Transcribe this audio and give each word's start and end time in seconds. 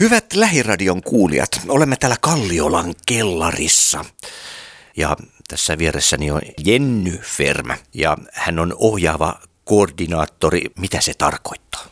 Hyvät 0.00 0.32
Lähiradion 0.34 1.02
kuulijat, 1.02 1.60
olemme 1.68 1.96
täällä 1.96 2.16
Kalliolan 2.20 2.94
kellarissa. 3.06 4.04
Ja 4.96 5.16
tässä 5.48 5.78
vieressäni 5.78 6.30
on 6.30 6.40
Jenny 6.64 7.18
Fermä 7.18 7.76
ja 7.94 8.16
hän 8.32 8.58
on 8.58 8.74
ohjaava 8.78 9.40
koordinaattori. 9.64 10.62
Mitä 10.78 11.00
se 11.00 11.12
tarkoittaa? 11.18 11.86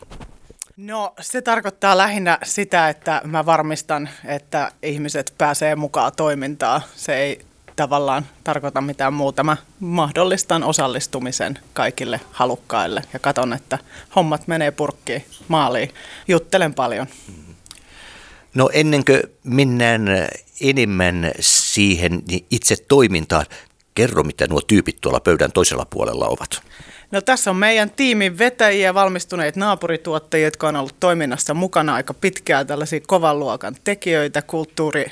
No 0.77 1.13
se 1.21 1.41
tarkoittaa 1.41 1.97
lähinnä 1.97 2.37
sitä, 2.43 2.89
että 2.89 3.21
mä 3.23 3.45
varmistan, 3.45 4.09
että 4.25 4.71
ihmiset 4.83 5.33
pääsee 5.37 5.75
mukaan 5.75 6.11
toimintaan. 6.15 6.81
Se 6.95 7.15
ei 7.15 7.45
tavallaan 7.75 8.25
tarkoita 8.43 8.81
mitään 8.81 9.13
muuta. 9.13 9.43
Mä 9.43 9.57
mahdollistan 9.79 10.63
osallistumisen 10.63 11.59
kaikille 11.73 12.21
halukkaille 12.31 13.03
ja 13.13 13.19
katon, 13.19 13.53
että 13.53 13.77
hommat 14.15 14.47
menee 14.47 14.71
purkkiin 14.71 15.25
maaliin. 15.47 15.89
Juttelen 16.27 16.73
paljon. 16.73 17.07
No 18.55 18.69
ennen 18.73 19.05
kuin 19.05 19.21
mennään 19.43 20.07
enemmän 20.61 21.31
siihen 21.39 22.21
niin 22.27 22.45
itse 22.51 22.75
toimintaan, 22.87 23.45
kerro 23.95 24.23
mitä 24.23 24.47
nuo 24.47 24.61
tyypit 24.61 24.97
tuolla 25.01 25.19
pöydän 25.19 25.51
toisella 25.51 25.85
puolella 25.89 26.27
ovat. 26.27 26.61
No 27.11 27.21
tässä 27.21 27.49
on 27.49 27.55
meidän 27.55 27.89
tiimin 27.89 28.37
vetäjiä, 28.37 28.93
valmistuneet 28.93 29.55
naapurituottajia, 29.55 30.47
jotka 30.47 30.67
on 30.67 30.75
ollut 30.75 30.99
toiminnassa 30.99 31.53
mukana 31.53 31.93
aika 31.93 32.13
pitkään, 32.13 32.67
tällaisia 32.67 32.99
kovan 33.07 33.39
luokan 33.39 33.75
tekijöitä, 33.83 34.41
kulttuuri, 34.41 35.11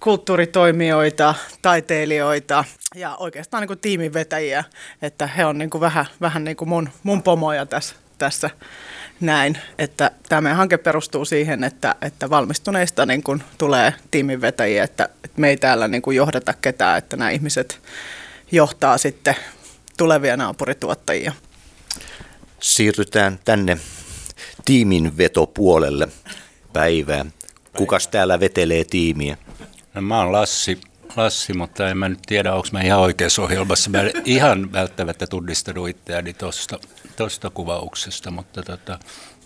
kulttuuritoimijoita, 0.00 1.34
taiteilijoita 1.62 2.64
ja 2.94 3.16
oikeastaan 3.16 3.60
niin 3.60 3.68
kuin 3.68 3.78
tiimin 3.78 4.12
vetäjiä, 4.12 4.64
että 5.02 5.26
he 5.26 5.44
on 5.44 5.58
niin 5.58 5.70
kuin 5.70 5.80
vähän, 5.80 6.06
vähän 6.20 6.44
niin 6.44 6.56
kuin 6.56 6.68
mun, 6.68 6.88
mun 7.02 7.22
pomoja 7.22 7.66
tässä, 7.66 7.94
tässä 8.18 8.50
näin, 9.22 9.58
että 9.78 10.10
tämä 10.28 10.40
meidän 10.40 10.56
hanke 10.56 10.78
perustuu 10.78 11.24
siihen, 11.24 11.64
että, 11.64 11.94
että 12.02 12.30
valmistuneista 12.30 13.06
niin 13.06 13.22
kuin 13.22 13.42
tulee 13.58 13.94
tiimin 14.10 14.40
vetäjiä, 14.40 14.84
että, 14.84 15.08
että 15.24 15.40
me 15.40 15.48
ei 15.48 15.56
täällä 15.56 15.88
niin 15.88 16.02
kuin 16.02 16.16
johdata 16.16 16.52
ketään, 16.52 16.98
että 16.98 17.16
nämä 17.16 17.30
ihmiset 17.30 17.80
johtaa 18.52 18.98
sitten 18.98 19.36
tulevia 19.96 20.36
naapurituottajia. 20.36 21.32
Siirrytään 22.60 23.38
tänne 23.44 23.78
tiimin 24.64 25.16
vetopuolelle 25.18 26.08
päivää. 26.72 27.24
Kukas 27.76 28.08
täällä 28.08 28.40
vetelee 28.40 28.84
tiimiä? 28.84 29.36
No, 29.94 30.02
mä 30.02 30.18
oon 30.18 30.32
Lassi, 30.32 30.80
Lassi, 31.16 31.52
mutta 31.54 31.88
en 31.88 31.98
mä 31.98 32.08
nyt 32.08 32.22
tiedä, 32.26 32.54
onko 32.54 32.68
mä 32.72 32.80
ihan 32.80 33.00
oikeassa 33.00 33.42
ohjelmassa. 33.42 33.90
Mä 33.90 33.98
ihan 34.24 34.72
välttämättä 34.72 35.26
tunnistanut 35.26 35.88
itseäni 35.88 36.32
tuosta 36.32 36.78
tosta 37.16 37.50
kuvauksesta, 37.50 38.30
mutta 38.30 38.62
tota, 38.62 38.98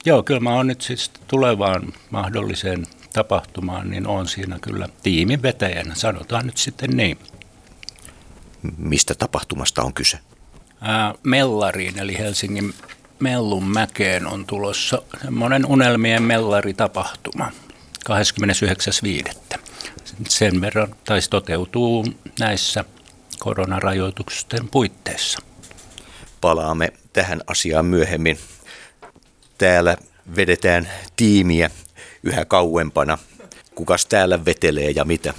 joo, 0.05 0.23
kyllä 0.23 0.41
mä 0.41 0.55
oon 0.55 0.67
nyt 0.67 0.81
siis 0.81 1.11
tulevaan 1.29 1.93
mahdolliseen 2.11 2.87
tapahtumaan, 3.13 3.91
niin 3.91 4.07
on 4.07 4.29
siinä 4.29 4.59
kyllä 4.59 4.89
tiimin 5.03 5.43
vetäjänä, 5.43 5.95
sanotaan 5.95 6.47
nyt 6.47 6.57
sitten 6.57 6.91
niin. 6.91 7.19
Mistä 8.77 9.15
tapahtumasta 9.15 9.83
on 9.83 9.95
kyse? 9.95 10.19
Ää, 10.81 11.15
Mellariin, 11.23 11.99
eli 11.99 12.19
Helsingin 12.19 12.75
Mellun 13.21 13.69
mäkeen 13.69 14.27
on 14.27 14.47
tulossa 14.47 15.03
semmoinen 15.23 15.67
unelmien 15.67 16.23
mellaritapahtuma 16.23 17.53
29.5. 18.11 19.59
Sen 20.29 20.61
verran 20.61 20.95
taisi 21.05 21.31
toteutuu 21.31 22.07
näissä 22.39 22.85
koronarajoitusten 23.39 24.69
puitteissa. 24.69 25.39
Palaamme 26.41 26.93
tähän 27.13 27.41
asiaan 27.47 27.87
myöhemmin. 27.87 28.39
Täällä 29.59 29.97
vedetään 30.37 30.89
tiimiä 31.17 31.71
yhä 32.23 32.45
kauempana. 32.45 33.19
Kukas 33.75 34.07
täällä 34.07 34.45
vetelee 34.45 34.91
ja 34.91 35.05
mitä? 35.05 35.35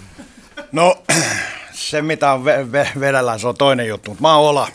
No, 0.71 1.03
se 1.73 2.01
mitä 2.01 2.31
on 2.31 2.43
ve- 2.45 2.71
ve- 2.71 3.39
se 3.39 3.47
on 3.47 3.57
toinen 3.57 3.87
juttu. 3.87 4.11
Mutta 4.11 4.21
mä 4.21 4.35
oon 4.35 4.49
Ola. 4.49 4.67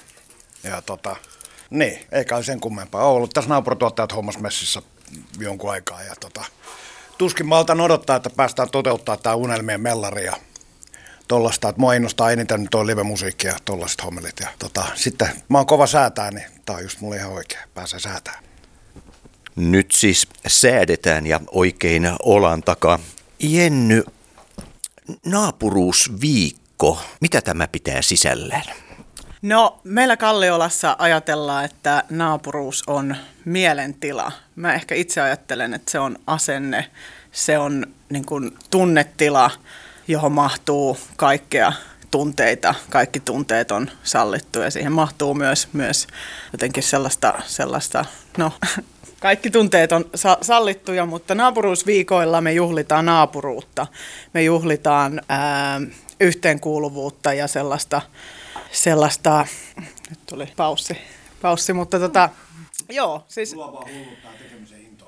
Ja 0.65 0.83
tota, 0.83 1.17
niin, 1.71 2.07
eikä 2.13 2.43
sen 2.43 2.61
kummempaa. 2.61 3.05
Oon 3.05 3.17
ollut 3.17 3.31
tässä 3.35 3.49
naapurituottajat 3.49 4.15
hommasmessissä 4.15 4.83
jonkun 5.39 5.71
aikaa. 5.71 6.03
Ja 6.03 6.15
tota, 6.21 6.45
tuskin 7.19 7.47
maltan 7.47 7.81
odottaa, 7.81 8.17
että 8.17 8.31
päästään 8.31 8.71
toteuttaa 8.71 9.17
tämä 9.17 9.35
unelmien 9.35 9.81
mellari 9.81 10.25
ja 10.25 10.37
tollasta, 11.33 11.69
että 11.69 11.81
mua 11.81 11.95
innostaa 11.95 12.31
eniten 12.31 12.69
tuo 12.71 12.87
live-musiikki 12.87 13.47
ja 13.47 13.57
tollaset 13.65 14.05
hommelit. 14.05 14.41
Ja 14.41 14.49
tota, 14.59 14.85
sitten 14.95 15.29
mä 15.49 15.59
oon 15.59 15.67
kova 15.67 15.87
säätää, 15.87 16.31
niin 16.31 16.45
tää 16.65 16.77
on 16.77 16.83
just 16.83 17.01
mulle 17.01 17.17
ihan 17.17 17.33
oikein, 17.33 17.61
pääsee 17.75 18.01
säätää. 18.01 18.41
Nyt 19.57 19.93
siis 19.93 20.29
säädetään 20.47 21.27
ja 21.27 21.41
oikein 21.51 22.11
olan 22.23 22.63
takaa. 22.63 22.99
Jenny, 23.39 24.05
naapuruusviikko, 25.27 27.01
mitä 27.21 27.41
tämä 27.41 27.69
pitää 27.69 28.03
sisällään? 28.03 28.65
No, 29.43 29.81
meillä 29.85 30.17
Kalliolassa 30.17 30.97
ajatellaan, 30.99 31.65
että 31.65 32.05
naapuruus 32.11 32.83
on 32.87 33.17
mielentila. 33.45 34.33
Mä 34.57 34.75
ehkä 34.75 34.95
itse 34.95 35.21
ajattelen, 35.21 35.75
että 35.75 35.91
se 35.91 35.99
on 35.99 36.17
asenne, 36.27 36.91
se 37.33 37.59
on 37.59 37.87
niin 38.11 38.27
kuin 38.27 38.59
tunnetila, 38.71 39.51
johon 40.09 40.33
mahtuu 40.33 40.99
kaikkea 41.17 41.73
tunteita, 42.11 42.75
kaikki 42.91 43.21
tunteet 43.21 43.71
on 43.71 43.91
sallittu 44.03 44.61
ja 44.61 44.71
siihen 44.71 44.93
mahtuu 44.93 45.35
myös, 45.35 45.69
myös 45.73 46.07
jotenkin 46.53 46.83
sellaista, 46.83 47.35
sellaista 47.47 48.05
no 48.39 48.53
kaikki 49.21 49.51
tunteet 49.51 49.93
on 49.93 50.05
sa- 50.15 50.39
sallittuja, 50.41 51.07
mutta 51.07 51.35
naapuruusviikoilla 51.35 52.41
me 52.41 52.53
juhlitaan 52.53 53.05
naapuruutta. 53.05 53.87
Me 54.35 54.43
juhlitaan 54.43 55.23
ää, 55.29 55.81
yhteenkuuluvuutta 56.21 57.33
ja 57.33 57.49
sellaista, 57.49 58.03
sellaista, 58.73 59.47
nyt 60.11 60.19
tuli 60.27 60.47
paussi, 60.57 60.97
paussi 61.43 61.73
mutta 61.73 61.99
tota, 61.99 62.29
joo, 62.89 63.25
siis 63.29 63.57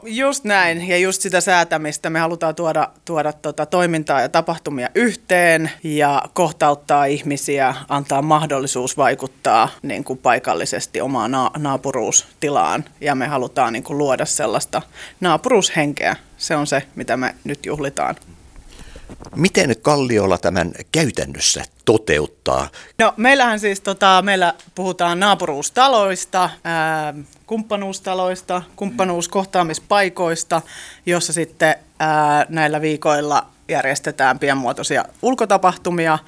Just 0.06 0.44
näin, 0.44 0.88
ja 0.88 0.98
just 0.98 1.22
sitä 1.22 1.40
säätämistä. 1.40 2.10
Me 2.10 2.18
halutaan 2.18 2.54
tuoda, 2.54 2.88
tuoda 3.04 3.32
tota 3.32 3.66
toimintaa 3.66 4.20
ja 4.20 4.28
tapahtumia 4.28 4.88
yhteen 4.94 5.70
ja 5.84 6.22
kohtauttaa 6.34 7.04
ihmisiä, 7.04 7.74
antaa 7.88 8.22
mahdollisuus 8.22 8.96
vaikuttaa 8.96 9.68
niin 9.82 10.04
kuin 10.04 10.18
paikallisesti 10.18 11.00
omaan 11.00 11.30
na- 11.30 11.50
naapuruustilaan. 11.58 12.84
Ja 13.00 13.14
me 13.14 13.26
halutaan 13.26 13.72
niin 13.72 13.84
kuin 13.84 13.98
luoda 13.98 14.24
sellaista 14.24 14.82
naapuruushenkeä. 15.20 16.16
Se 16.36 16.56
on 16.56 16.66
se, 16.66 16.82
mitä 16.94 17.16
me 17.16 17.34
nyt 17.44 17.66
juhlitaan. 17.66 18.16
Miten 19.36 19.74
Kalliola 19.82 20.38
tämän 20.38 20.72
käytännössä 20.92 21.64
toteuttaa? 21.84 22.68
No 22.98 23.14
meillähän 23.16 23.60
siis 23.60 23.80
tota, 23.80 24.22
meillä 24.22 24.54
puhutaan 24.74 25.20
naapuruustaloista, 25.20 26.50
ää, 26.64 27.14
kumppanuustaloista, 27.46 28.62
kumppanuuskohtaamispaikoista, 28.76 30.62
jossa 31.06 31.32
sitten 31.32 31.74
ää, 31.98 32.46
näillä 32.48 32.80
viikoilla 32.80 33.46
järjestetään 33.68 34.38
pienmuotoisia 34.38 35.04
ulkotapahtumia. 35.22 36.18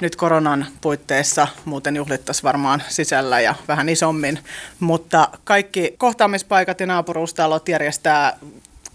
Nyt 0.00 0.16
koronan 0.16 0.66
puitteissa 0.80 1.48
muuten 1.64 1.96
juhlittaisiin 1.96 2.42
varmaan 2.42 2.82
sisällä 2.88 3.40
ja 3.40 3.54
vähän 3.68 3.88
isommin, 3.88 4.38
mutta 4.80 5.28
kaikki 5.44 5.94
kohtaamispaikat 5.98 6.80
ja 6.80 6.86
naapuruustalot 6.86 7.68
järjestää 7.68 8.38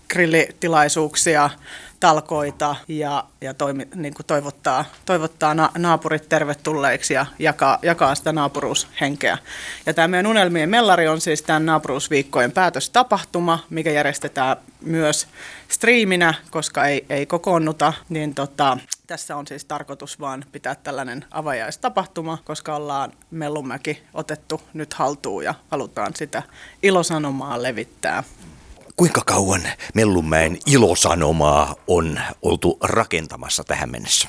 grillitilaisuuksia, 0.10 1.50
talkoita 2.00 2.76
ja, 2.88 3.24
ja 3.42 3.54
toimi, 3.54 3.88
niin 3.96 4.14
kuin 4.14 4.26
toivottaa, 4.26 4.86
toivottaa 5.06 5.54
na, 5.54 5.70
naapurit 5.78 6.30
tervetulleiksi 6.30 7.14
ja 7.14 7.26
jakaa, 7.40 7.80
jakaa 7.82 8.16
sitä 8.16 8.32
naapuruushenkeä. 8.32 9.38
Ja 9.86 9.94
tämä 9.94 10.08
meidän 10.08 10.28
unelmien 10.28 10.70
mellari 10.70 11.08
on 11.08 11.22
siis 11.22 11.42
tämän 11.42 11.66
naapuruusviikkojen 11.66 12.52
päätöstapahtuma, 12.52 13.60
mikä 13.70 13.92
järjestetään 13.92 14.58
myös 14.82 15.28
striiminä, 15.68 16.34
koska 16.52 16.86
ei, 16.86 17.06
ei 17.10 17.26
kokoonnuta, 17.26 17.94
niin 18.10 18.36
tota, 18.36 18.78
tässä 19.08 19.36
on 19.36 19.48
siis 19.48 19.66
tarkoitus 19.66 20.20
vaan 20.20 20.46
pitää 20.52 20.76
tällainen 20.76 21.26
avajaistapahtuma, 21.32 22.38
koska 22.44 22.76
ollaan 22.76 23.12
Mellunmäki 23.32 24.04
otettu 24.14 24.62
nyt 24.74 24.94
haltuun 24.94 25.44
ja 25.44 25.54
halutaan 25.72 26.16
sitä 26.16 26.44
ilosanomaa 26.84 27.64
levittää. 27.64 28.24
Kuinka 29.00 29.22
kauan 29.26 29.62
Mellunmäen 29.94 30.58
ilosanomaa 30.66 31.76
on 31.88 32.20
oltu 32.42 32.78
rakentamassa 32.84 33.64
tähän 33.64 33.92
mennessä? 33.92 34.28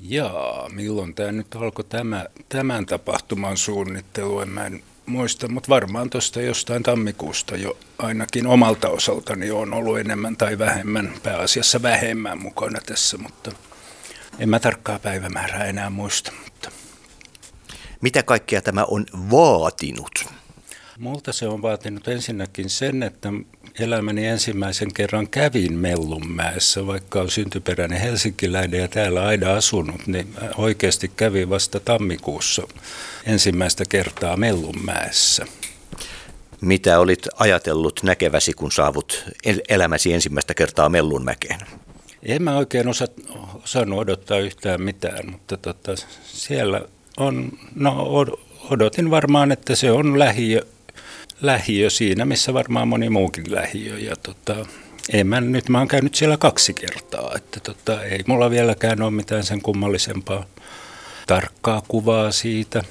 Jaa, 0.00 0.68
milloin 0.68 1.14
tämä 1.14 1.32
nyt 1.32 1.54
alkoi 1.54 1.84
tämä, 1.84 2.26
tämän 2.48 2.86
tapahtuman 2.86 3.56
suunnittelu, 3.56 4.40
en 4.40 4.48
mä 4.48 4.66
en 4.66 4.82
muista, 5.06 5.48
mutta 5.48 5.68
varmaan 5.68 6.10
tuosta 6.10 6.40
jostain 6.40 6.82
tammikuusta 6.82 7.56
jo 7.56 7.78
ainakin 7.98 8.46
omalta 8.46 8.88
osaltani 8.88 9.50
on 9.50 9.74
ollut 9.74 9.98
enemmän 9.98 10.36
tai 10.36 10.58
vähemmän, 10.58 11.12
pääasiassa 11.22 11.82
vähemmän 11.82 12.42
mukana 12.42 12.78
tässä, 12.86 13.18
mutta 13.18 13.52
en 14.38 14.48
mä 14.48 14.60
tarkkaa 14.60 14.98
päivämäärää 14.98 15.64
enää 15.64 15.90
muista. 15.90 16.32
Mutta. 16.44 16.70
Mitä 18.00 18.22
kaikkea 18.22 18.62
tämä 18.62 18.84
on 18.84 19.06
vaatinut? 19.30 20.38
Multa 20.98 21.32
se 21.32 21.48
on 21.48 21.62
vaatinut 21.62 22.08
ensinnäkin 22.08 22.70
sen, 22.70 23.02
että 23.02 23.28
elämäni 23.80 24.26
ensimmäisen 24.26 24.94
kerran 24.94 25.28
kävin 25.28 25.78
Mellunmäessä, 25.78 26.86
vaikka 26.86 27.20
on 27.20 27.30
syntyperäinen 27.30 28.00
helsinkiläinen 28.00 28.80
ja 28.80 28.88
täällä 28.88 29.26
aina 29.26 29.52
asunut, 29.52 30.06
niin 30.06 30.34
oikeasti 30.56 31.10
kävin 31.16 31.50
vasta 31.50 31.80
tammikuussa 31.80 32.62
ensimmäistä 33.26 33.84
kertaa 33.88 34.36
Mellunmäessä. 34.36 35.46
Mitä 36.60 36.98
olit 36.98 37.28
ajatellut 37.36 38.00
näkeväsi, 38.02 38.52
kun 38.52 38.72
saavut 38.72 39.24
elämäsi 39.68 40.12
ensimmäistä 40.12 40.54
kertaa 40.54 40.88
Mellunmäkeen? 40.88 41.60
En 42.22 42.42
mä 42.42 42.56
oikein 42.56 42.88
osa, 42.88 43.06
osannut 43.64 43.98
odottaa 43.98 44.38
yhtään 44.38 44.82
mitään, 44.82 45.30
mutta 45.30 45.56
tota, 45.56 45.94
siellä 46.24 46.82
on, 47.16 47.52
no 47.74 48.06
odotin 48.70 49.10
varmaan, 49.10 49.52
että 49.52 49.74
se 49.74 49.90
on 49.90 50.18
lähiö, 50.18 50.62
lähiö 51.40 51.90
siinä, 51.90 52.24
missä 52.24 52.54
varmaan 52.54 52.88
moni 52.88 53.10
muukin 53.10 53.54
lähiö. 53.54 53.98
Ja 53.98 54.16
tota, 54.16 54.66
en 55.12 55.26
mä, 55.26 55.40
nyt 55.40 55.68
mä 55.68 55.78
oon 55.78 55.88
käynyt 55.88 56.14
siellä 56.14 56.36
kaksi 56.36 56.74
kertaa, 56.74 57.32
että 57.36 57.60
tota, 57.60 58.02
ei 58.02 58.24
mulla 58.26 58.50
vieläkään 58.50 59.02
ole 59.02 59.10
mitään 59.10 59.44
sen 59.44 59.62
kummallisempaa 59.62 60.44
tarkkaa 61.26 61.82
kuvaa 61.88 62.32
siitä. 62.32 62.84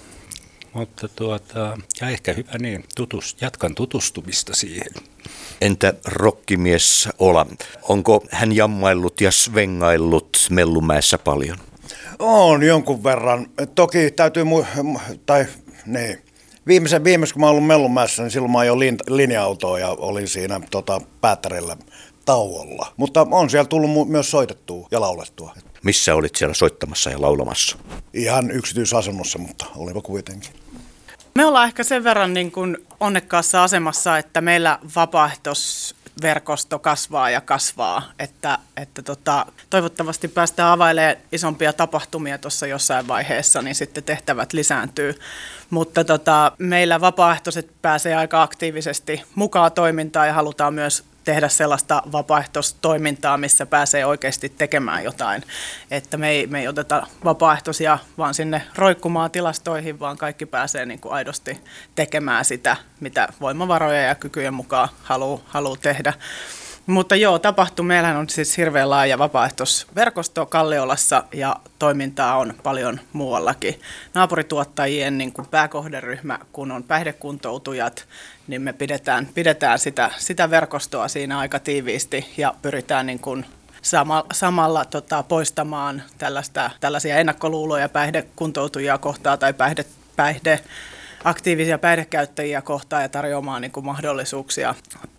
Mutta 0.74 1.08
tuota, 1.08 1.78
ja 2.02 2.10
ehkä 2.10 2.34
hyvä 2.34 2.52
niin, 2.60 2.84
tutust, 2.96 3.42
jatkan 3.42 3.76
tutustumista 3.76 4.56
siihen. 4.56 4.92
Entä 5.62 5.94
rokkimies 6.06 7.10
Ola, 7.20 7.46
onko 7.82 8.26
hän 8.32 8.56
jammaillut 8.56 9.22
ja 9.22 9.32
svengaillut 9.32 10.48
Mellumäessä 10.50 11.18
paljon? 11.18 11.58
On 12.20 12.64
jonkun 12.64 13.04
verran. 13.04 13.48
Toki 13.76 14.12
täytyy, 14.12 14.44
mu- 14.44 15.18
tai 15.26 15.46
niin, 15.86 16.22
viimeisen, 16.68 17.04
viimeisen 17.04 17.34
kun 17.34 17.42
mä 17.42 17.50
ollut 17.50 17.66
Mellumäessä, 17.66 18.24
niin 18.24 18.31
silloin 18.31 18.52
mä 18.52 18.60
ajoin 18.60 18.80
lin- 18.80 19.16
linja-autoa 19.16 19.80
ja 19.80 19.90
olin 19.90 20.28
siinä 20.28 20.62
tota, 20.72 21.02
päättärillä 21.22 21.78
tauolla. 22.25 22.94
Mutta 22.98 23.28
on 23.31 23.50
siellä 23.50 23.68
tullut 23.68 23.90
mu- 23.90 24.12
myös 24.12 24.31
soitettua 24.31 24.88
ja 24.92 25.02
laulettua. 25.02 25.54
Missä 25.84 26.16
olit 26.16 26.36
siellä 26.36 26.54
soittamassa 26.54 27.10
ja 27.10 27.22
laulamassa? 27.22 27.78
Ihan 28.14 28.52
yksityisasunnossa, 28.52 29.40
mutta 29.40 29.66
olipa 29.75 30.02
kuitenkin. 30.02 30.52
Me 31.36 31.46
ollaan 31.46 31.68
ehkä 31.68 31.84
sen 31.84 32.04
verran 32.04 32.34
niin 32.34 32.52
kuin 32.52 32.78
onnekkaassa 33.00 33.64
asemassa, 33.64 34.18
että 34.18 34.42
meillä 34.42 34.80
vapaaehtoisverkosto 36.18 36.80
kasvaa 36.80 37.30
ja 37.30 37.42
kasvaa, 37.42 38.12
että, 38.19 38.60
että 38.78 39.02
tota, 39.02 39.46
toivottavasti 39.69 40.28
päästään 40.28 40.72
availemaan 40.72 41.16
isompia 41.31 41.74
tapahtumia 41.74 42.38
tuossa 42.38 42.68
jossain 42.68 43.08
vaiheessa, 43.08 43.62
niin 43.62 43.75
sitten 43.75 44.04
tehtävät 44.04 44.54
lisääntyy. 44.54 45.19
Mutta 45.69 46.04
tota, 46.04 46.52
meillä 46.58 47.02
vapaaehtoiset 47.02 47.72
pääsee 47.81 48.16
aika 48.16 48.42
aktiivisesti 48.42 49.24
mukaan 49.36 49.72
toimintaan 49.72 50.28
ja 50.28 50.34
halutaan 50.34 50.74
myös 50.74 51.04
tehdä 51.28 51.50
sellaista 51.50 52.02
vapaaehtoistoimintaa, 52.12 53.38
missä 53.38 53.66
pääsee 53.66 54.06
oikeasti 54.06 54.50
tekemään 54.50 55.04
jotain. 55.04 55.44
Että 55.92 56.18
me 56.18 56.30
ei, 56.30 56.48
me 56.48 56.60
ei 56.60 56.68
oteta 56.68 57.08
vapaaehtoisia 57.24 57.98
vaan 58.18 58.34
sinne 58.34 58.62
roikkumaan 58.76 59.32
tilastoihin, 59.32 60.00
vaan 60.00 60.18
kaikki 60.18 60.46
pääsee 60.46 60.86
niin 60.86 61.00
kuin 61.00 61.14
aidosti 61.14 61.62
tekemään 61.96 62.46
sitä, 62.46 62.76
mitä 63.00 63.28
voimavaroja 63.42 64.02
ja 64.02 64.16
kykyjen 64.16 64.54
mukaan 64.54 64.90
haluaa 65.04 65.40
haluu 65.46 65.78
tehdä. 65.78 66.14
Mutta 66.88 67.16
joo, 67.16 67.39
tapahtuu. 67.39 67.86
Meillähän 67.86 68.18
on 68.18 68.30
siis 68.30 68.57
hirveän 68.57 68.89
laaja 68.89 69.18
vapaaehtoisverkosto 69.18 70.45
Kalliolassa 70.45 71.24
ja 71.34 71.56
toimintaa 71.80 72.38
on 72.38 72.54
paljon 72.63 73.00
muuallakin. 73.13 73.81
Naapurituottajien 74.13 75.18
niin 75.18 75.34
kuin 75.34 75.48
pääkohderyhmä, 75.48 76.39
kun 76.51 76.72
on 76.72 76.84
päihdekuntoutujat, 76.84 78.07
niin 78.48 78.62
me 78.62 78.74
pidetään, 78.74 79.28
pidetään 79.34 79.80
sitä, 79.80 80.12
sitä 80.18 80.50
verkostoa 80.50 81.07
siinä 81.07 81.39
aika 81.39 81.60
tiiviisti 81.60 82.34
ja 82.38 82.54
pyritään 82.62 83.06
niin 83.06 83.19
kuin 83.19 83.45
sama, 83.81 84.25
samalla 84.33 84.86
tota, 84.86 85.24
poistamaan 85.24 86.04
tällaista, 86.18 86.72
tällaisia 86.80 87.16
ennakkoluuloja 87.18 87.90
päihdekuntoutujia 87.90 88.98
kohtaan 88.98 89.40
tai 89.40 89.54
päihde, 89.54 89.86
päihde 90.16 90.60
aktiivisia 91.24 91.78
päihdekäyttäjiä 91.78 92.62
kohtaan 92.62 93.01
ja 93.01 93.10
tarjoamaan 93.10 93.62
niin 93.62 93.72
kuin 93.72 93.86
mahdollisuuksia 93.86 94.75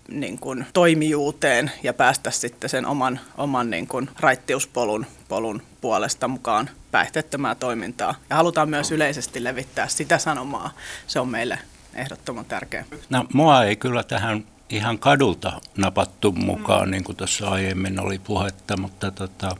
niin 0.09 0.39
kuin 0.39 0.67
toimijuuteen 0.73 1.71
ja 1.83 1.95
päästä 1.95 2.31
sitten 2.31 2.71
sen 2.71 2.87
oman, 2.87 3.21
oman 3.37 3.71
niin 3.71 3.87
kuin 3.87 4.11
raittiuspolun 4.21 5.07
polun 5.29 5.63
puolesta 5.81 6.29
mukaan 6.29 6.71
päihteettömää 6.91 7.55
toimintaa. 7.55 8.15
Ja 8.31 8.37
halutaan 8.37 8.71
myös 8.71 8.93
yleisesti 8.93 9.45
levittää 9.45 9.89
sitä 9.89 10.19
sanomaa. 10.19 10.71
Se 11.07 11.21
on 11.21 11.29
meille 11.29 11.59
ehdottoman 11.95 12.45
tärkeä. 12.45 12.85
No, 13.11 13.25
mua 13.33 13.65
ei 13.65 13.77
kyllä 13.77 14.03
tähän 14.03 14.45
ihan 14.71 14.99
kadulta 14.99 15.61
napattu 15.77 16.33
mukaan, 16.33 16.89
mm. 16.89 16.91
niin 16.91 17.05
kuin 17.05 17.17
tuossa 17.17 17.51
aiemmin 17.51 18.01
oli 18.01 18.19
puhetta, 18.19 18.77
mutta 18.77 19.11
tota, 19.11 19.57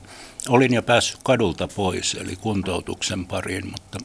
olin 0.49 0.73
jo 0.73 0.81
päässyt 0.81 1.19
kadulta 1.23 1.67
pois, 1.67 2.17
eli 2.21 2.35
kuntoutuksen 2.35 3.25
pariin, 3.25 3.65
mutta 3.65 3.97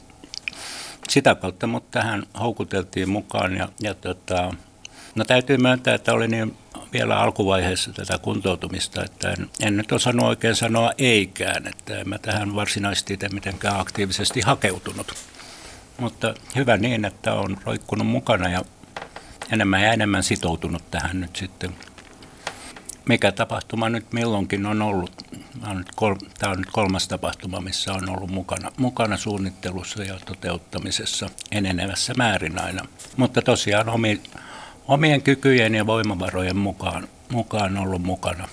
sitä 1.09 1.35
kautta 1.35 1.67
mut 1.67 1.91
tähän 1.91 2.23
houkuteltiin 2.41 3.11
mukaan 3.11 3.57
ja, 3.57 3.69
ja 3.81 3.95
tota, 3.95 4.55
no 5.15 5.25
täytyy 5.25 5.57
myöntää, 5.57 5.95
että 5.95 6.13
olin 6.13 6.31
niin 6.31 6.57
vielä 6.93 7.19
alkuvaiheessa 7.19 7.93
tätä 7.93 8.19
kuntoutumista, 8.19 9.05
että 9.05 9.31
en, 9.31 9.51
en 9.63 9.77
nyt 9.77 9.93
osannut 9.93 10.27
oikein 10.27 10.57
sanoa 10.57 10.93
eikään, 10.99 11.67
että 11.67 11.99
en 11.99 12.09
mä 12.09 12.19
tähän 12.19 12.55
varsinaisesti 12.55 13.15
itse 13.15 13.29
mitenkään 13.29 13.81
aktiivisesti 13.81 14.41
hakeutunut. 14.41 15.15
Mutta 15.99 16.35
hyvä 16.57 16.77
niin, 16.77 17.05
että 17.05 17.35
on 17.35 17.57
roikkunut 17.65 18.07
mukana 18.07 18.49
ja 18.49 18.65
enemmän 19.53 19.83
ja 19.83 19.93
enemmän 19.93 20.23
sitoutunut 20.23 20.91
tähän 20.91 21.21
nyt 21.21 21.37
sitten. 21.37 21.75
Mikä 23.09 23.33
tapahtuma 23.33 23.89
nyt 23.89 24.13
milloinkin 24.13 24.67
on 24.67 24.83
ollut? 24.83 25.13
Tämä 26.39 26.53
on 26.53 26.59
nyt 26.59 26.71
kolmas 26.73 27.09
tapahtuma, 27.09 27.61
missä 27.61 27.93
on 27.93 28.11
ollut 28.11 28.31
mukana, 28.31 28.73
mukana 28.77 29.17
suunnittelussa 29.17 30.05
ja 30.05 30.19
toteuttamisessa 30.27 31.31
enenevässä 31.53 32.15
määrin 32.17 32.61
aina. 32.61 32.89
Mutta 33.17 33.43
tosiaan 33.43 33.89
omi, 33.89 34.21
omien 34.89 35.23
kykyjen 35.23 35.75
ja 35.75 35.87
voimavarojen 35.87 36.57
mukaan, 36.57 37.09
mukaan 37.33 37.79
ollut 37.79 38.03
mukana. 38.03 38.49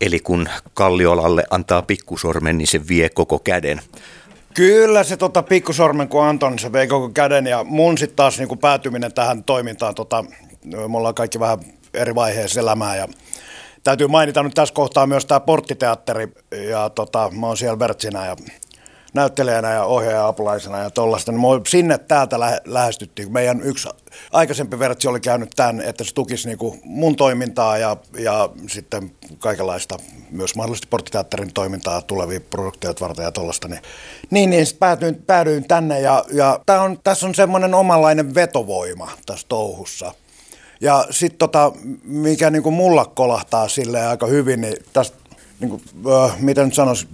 Eli 0.00 0.20
kun 0.20 0.48
Kalliolalle 0.74 1.44
antaa 1.50 1.82
pikkusormen, 1.82 2.58
niin 2.58 2.68
se 2.68 2.88
vie 2.88 3.08
koko 3.08 3.38
käden. 3.38 3.80
Kyllä 4.54 5.04
se 5.04 5.16
tota, 5.16 5.42
pikkusormen 5.42 6.08
kun 6.08 6.24
antoi, 6.24 6.50
niin 6.50 6.58
se 6.58 6.72
vei 6.72 6.86
koko 6.86 7.08
käden 7.08 7.46
ja 7.46 7.64
mun 7.64 7.98
sitten 7.98 8.16
taas 8.16 8.38
niin 8.38 8.58
päätyminen 8.58 9.14
tähän 9.14 9.44
toimintaan, 9.44 9.94
tota, 9.94 10.24
me 10.64 10.96
ollaan 10.96 11.14
kaikki 11.14 11.40
vähän 11.40 11.58
eri 11.94 12.14
vaiheessa 12.14 12.60
elämää 12.60 12.96
ja 12.96 13.08
täytyy 13.84 14.06
mainita 14.06 14.42
nyt 14.42 14.54
tässä 14.54 14.74
kohtaa 14.74 15.06
myös 15.06 15.26
tämä 15.26 15.40
porttiteatteri 15.40 16.28
ja 16.70 16.90
tota, 16.90 17.30
mä 17.40 17.46
oon 17.46 17.56
siellä 17.56 17.78
Vertsinä 17.78 18.26
ja 18.26 18.36
näyttelijänä 19.14 19.70
ja 19.70 19.84
ohjaaja-apulaisena 19.84 20.78
ja 20.78 20.90
tuollaista. 20.90 21.32
Niin 21.32 21.42
sinne 21.68 21.98
täältä 21.98 22.40
lähe, 22.40 22.60
lähestyttiin. 22.64 23.32
Meidän 23.32 23.60
yksi 23.60 23.88
aikaisempi 24.32 24.78
vertsi 24.78 25.08
oli 25.08 25.20
käynyt 25.20 25.50
tämän, 25.56 25.80
että 25.80 26.04
se 26.04 26.14
tukisi 26.14 26.48
niin 26.48 26.80
mun 26.84 27.16
toimintaa 27.16 27.78
ja, 27.78 27.96
ja 28.18 28.48
sitten 28.68 29.12
kaikenlaista, 29.38 29.98
myös 30.30 30.56
mahdollisesti 30.56 30.88
porttiteatterin 30.90 31.52
toimintaa 31.52 32.02
tulevia 32.02 32.40
produktioita 32.40 33.04
varten 33.04 33.24
ja 33.24 33.32
tuollaista. 33.32 33.68
Niin, 33.68 33.82
niin, 34.30 34.50
niin 34.50 34.66
sitten 34.66 34.78
päädyin, 34.80 35.22
päädyin 35.22 35.68
tänne 35.68 36.00
ja, 36.00 36.24
ja 36.32 36.60
tää 36.66 36.82
on, 36.82 36.98
tässä 37.04 37.26
on 37.26 37.34
semmoinen 37.34 37.74
omanlainen 37.74 38.34
vetovoima 38.34 39.10
tässä 39.26 39.46
touhussa. 39.48 40.14
Ja 40.80 41.06
sitten 41.10 41.38
tota, 41.38 41.72
mikä 42.02 42.50
niin 42.50 42.62
kuin 42.62 42.74
mulla 42.74 43.04
kolahtaa 43.04 43.68
silleen 43.68 44.08
aika 44.08 44.26
hyvin, 44.26 44.60
niin 44.60 44.76
tästä, 44.92 45.16
niin 45.60 45.70
kuin, 45.70 45.82
äh, 46.24 46.40
mitä 46.40 46.64
nyt 46.64 46.74
sanoisi, 46.74 47.08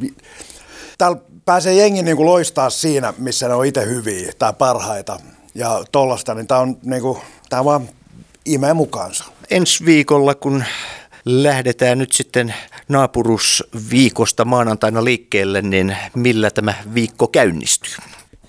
täällä 0.99 1.19
pääsee 1.49 1.75
jengi 1.75 2.03
niin 2.03 2.17
kuin 2.17 2.27
loistaa 2.27 2.71
siinä, 2.71 3.15
missä 3.19 3.49
ne 3.49 3.55
on 3.55 3.67
itse 3.67 3.87
hyviä 3.87 4.33
tai 4.39 4.53
parhaita 4.59 5.21
ja 5.55 5.85
tollasta, 5.93 6.35
niin 6.35 6.47
tämä 6.47 6.61
on 6.61 6.77
niin 6.83 7.03
kuin, 7.03 7.19
tää 7.49 7.65
vaan 7.65 7.89
imee 8.45 8.75
mukaansa. 8.75 9.25
Ensi 9.51 9.85
viikolla, 9.85 10.35
kun 10.35 10.65
lähdetään 11.25 11.99
nyt 11.99 12.13
sitten 12.13 12.55
naapurusviikosta 12.89 14.45
maanantaina 14.45 15.05
liikkeelle, 15.05 15.63
niin 15.63 15.97
millä 16.15 16.51
tämä 16.51 16.75
viikko 16.95 17.29
käynnistyy? 17.29 17.95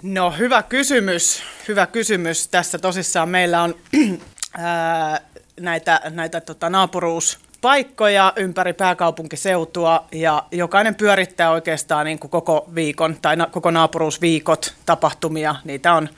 No 0.02 0.32
hyvä 0.32 0.64
kysymys, 0.64 1.44
hyvä 1.68 1.88
kysymys. 1.88 2.48
Tässä 2.48 2.80
tosissaan 2.80 3.30
meillä 3.30 3.62
on 3.62 3.76
ää, 4.58 5.22
näitä, 5.60 6.02
näitä 6.10 6.42
tota, 6.42 6.70
naapuruus 6.70 7.40
paikkoja 7.62 8.34
ympäri 8.36 8.74
pääkaupunkiseutua 8.74 10.06
ja 10.12 10.44
jokainen 10.52 10.96
pyörittää 10.96 11.52
oikeastaan 11.52 12.06
niin 12.06 12.20
kuin 12.20 12.32
koko 12.32 12.70
viikon 12.76 13.18
tai 13.22 13.36
na- 13.36 13.48
koko 13.48 13.72
naapuruusviikot 13.72 14.74
tapahtumia. 14.86 15.56
Niitä 15.64 15.94
on, 15.94 16.10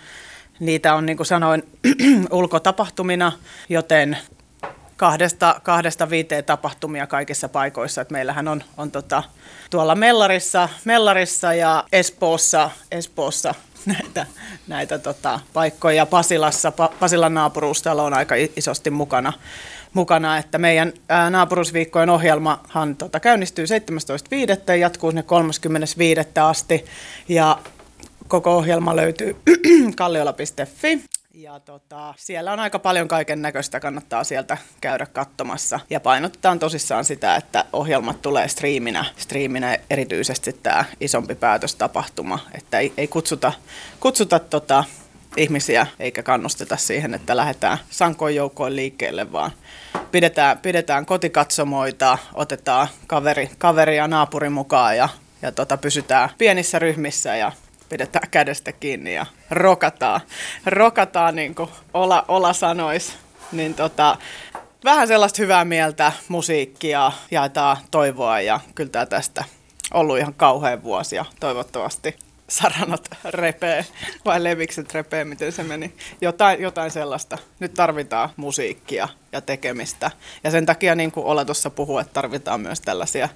niitä 0.60 0.94
on 0.94 1.06
niin 1.06 1.18
kuin 1.18 1.28
sanoin 1.28 1.64
ulkotapahtumina, 2.32 3.32
joten 3.70 4.18
kahdesta, 4.98 5.62
kahdesta 5.64 6.10
viiteen 6.10 6.44
tapahtumia 6.44 7.08
kaikissa 7.08 7.50
paikoissa. 7.50 8.02
Et 8.02 8.10
meillähän 8.10 8.48
on, 8.48 8.64
on 8.78 8.92
tota, 8.92 9.24
tuolla 9.70 9.96
Mellarissa, 9.96 10.70
Mellarissa 10.86 11.54
ja 11.54 11.84
Espoossa, 11.92 12.72
Espoossa 12.92 13.56
näitä, 13.86 14.26
näitä 14.68 15.00
tota, 15.00 15.40
paikkoja. 15.54 16.06
Pasilassa, 16.06 16.72
pa, 16.72 16.92
Pasilan 17.00 17.34
naapuruustalo 17.34 18.06
on 18.06 18.14
aika 18.14 18.36
isosti 18.56 18.90
mukana, 18.90 19.34
mukana, 19.94 20.38
että 20.38 20.58
meidän 20.58 20.94
naapurusviikkojen 21.30 22.10
ohjelmahan 22.10 22.96
tota, 22.96 23.20
käynnistyy 23.20 23.66
17.5. 23.66 23.70
ja 24.68 24.76
jatkuu 24.76 25.12
sinne 25.12 25.24
35. 25.24 26.22
asti 26.42 26.86
ja 27.30 27.58
koko 28.28 28.58
ohjelma 28.58 28.96
löytyy 28.96 29.36
kalliola.fi 29.96 31.02
ja 31.34 31.60
tota, 31.60 32.14
siellä 32.18 32.54
on 32.54 32.60
aika 32.60 32.80
paljon 32.80 33.08
kaiken 33.08 33.42
näköistä, 33.42 33.80
kannattaa 33.80 34.24
sieltä 34.24 34.58
käydä 34.82 35.06
katsomassa. 35.06 35.80
Ja 35.90 36.00
painotetaan 36.00 36.60
tosissaan 36.60 37.06
sitä, 37.06 37.36
että 37.36 37.66
ohjelmat 37.74 38.22
tulee 38.22 38.48
striiminä, 38.48 39.06
striiminä 39.18 39.78
erityisesti 39.90 40.54
tämä 40.54 40.86
isompi 41.00 41.36
päätöstapahtuma, 41.36 42.40
että 42.54 42.80
ei, 42.80 42.94
ei 42.98 43.08
kutsuta, 43.08 43.54
kutsuta 44.00 44.40
tota, 44.40 44.84
ihmisiä 45.38 45.88
eikä 46.00 46.24
kannusteta 46.24 46.78
siihen, 46.78 47.14
että 47.14 47.38
lähdetään 47.38 47.78
sankoin 47.90 48.36
joukkoon 48.36 48.76
liikkeelle, 48.76 49.32
vaan 49.32 49.52
pidetään, 50.12 50.58
pidetään 50.58 51.06
kotikatsomoita, 51.06 52.18
otetaan 52.34 52.88
kaveri, 53.08 53.50
kaveri 53.58 53.98
ja 53.98 54.08
naapuri 54.08 54.50
mukaan 54.50 54.98
ja, 54.98 55.10
ja 55.42 55.52
tota, 55.52 55.78
pysytään 55.78 56.30
pienissä 56.38 56.80
ryhmissä 56.80 57.36
ja 57.36 57.52
pidetään 57.90 58.30
kädestä 58.32 58.72
kiinni 58.72 59.16
ja 59.16 59.26
rokataan, 59.50 60.22
rokataan 60.66 61.36
niin 61.36 61.56
kuin 61.56 61.70
Ola, 61.94 62.26
Ola 62.28 62.54
sanoisi. 62.54 63.14
Niin 63.52 63.74
tota, 63.74 64.18
vähän 64.84 65.08
sellaista 65.08 65.42
hyvää 65.42 65.66
mieltä, 65.66 66.12
musiikkia, 66.28 67.12
jaetaan 67.32 67.78
toivoa 67.92 68.42
ja 68.42 68.60
kyllä 68.76 68.90
tämä 68.90 69.06
tästä 69.06 69.44
ollut 69.94 70.18
ihan 70.18 70.34
kauhean 70.34 70.84
vuosi 70.84 71.16
ja 71.16 71.26
toivottavasti 71.40 72.16
saranat 72.52 73.10
repee 73.26 73.86
vai 74.26 74.44
levikset 74.44 74.94
repee, 74.94 75.26
miten 75.26 75.52
se 75.52 75.64
meni. 75.64 75.94
Jotain, 76.22 76.62
jotain 76.62 76.92
sellaista. 76.92 77.38
Nyt 77.60 77.74
tarvitaan 77.74 78.30
musiikkia 78.36 79.08
ja 79.32 79.42
tekemistä. 79.42 80.12
Ja 80.44 80.52
sen 80.52 80.66
takia, 80.66 80.96
niin 80.96 81.12
kuin 81.12 81.26
Ola 81.26 81.46
tuossa 81.46 81.70
puhuu, 81.70 81.98
että 81.98 82.14
tarvitaan 82.14 82.62
myös 82.62 82.82
tällaisia 82.82 83.30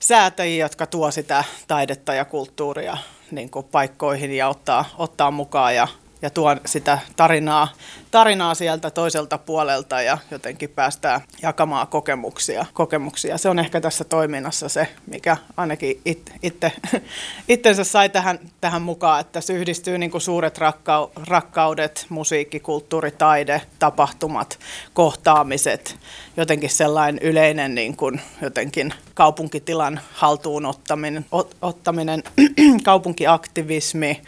säätäjiä, 0.00 0.64
jotka 0.64 0.86
tuo 0.86 1.10
sitä 1.10 1.44
taidetta 1.68 2.14
ja 2.14 2.24
kulttuuria 2.24 2.96
niin 3.30 3.50
kuin 3.50 3.66
paikkoihin 3.66 4.32
ja 4.32 4.48
ottaa, 4.48 4.84
ottaa 4.98 5.30
mukaan 5.30 5.74
ja 5.74 5.88
ja 6.22 6.30
tuon 6.30 6.60
sitä 6.66 6.98
tarinaa, 7.16 7.68
tarinaa 8.10 8.54
sieltä 8.54 8.90
toiselta 8.90 9.38
puolelta 9.38 10.02
ja 10.02 10.18
jotenkin 10.30 10.70
päästään 10.70 11.20
jakamaan 11.42 11.88
kokemuksia. 11.88 12.66
kokemuksia. 12.74 13.38
Se 13.38 13.48
on 13.48 13.58
ehkä 13.58 13.80
tässä 13.80 14.04
toiminnassa 14.04 14.68
se, 14.68 14.88
mikä 15.06 15.36
ainakin 15.56 16.00
it, 16.04 16.32
itse, 16.42 16.72
itsensä 17.48 17.84
sai 17.84 18.08
tähän, 18.08 18.38
tähän 18.60 18.82
mukaan, 18.82 19.20
että 19.20 19.40
se 19.40 19.52
yhdistyy 19.52 19.98
niin 19.98 20.10
kuin 20.10 20.20
suuret 20.20 20.58
rakkau, 20.58 21.08
rakkaudet, 21.26 22.06
musiikki, 22.08 22.60
kulttuuri, 22.60 23.10
taide, 23.10 23.62
tapahtumat, 23.78 24.58
kohtaamiset, 24.94 25.98
jotenkin 26.36 26.70
sellainen 26.70 27.22
yleinen 27.22 27.74
niin 27.74 27.96
kuin 27.96 28.20
jotenkin 28.42 28.94
kaupunkitilan 29.14 30.00
haltuun 30.12 30.66
ottaminen, 30.66 31.26
ottaminen 31.62 32.22
kaupunkiaktivismi, 32.84 34.22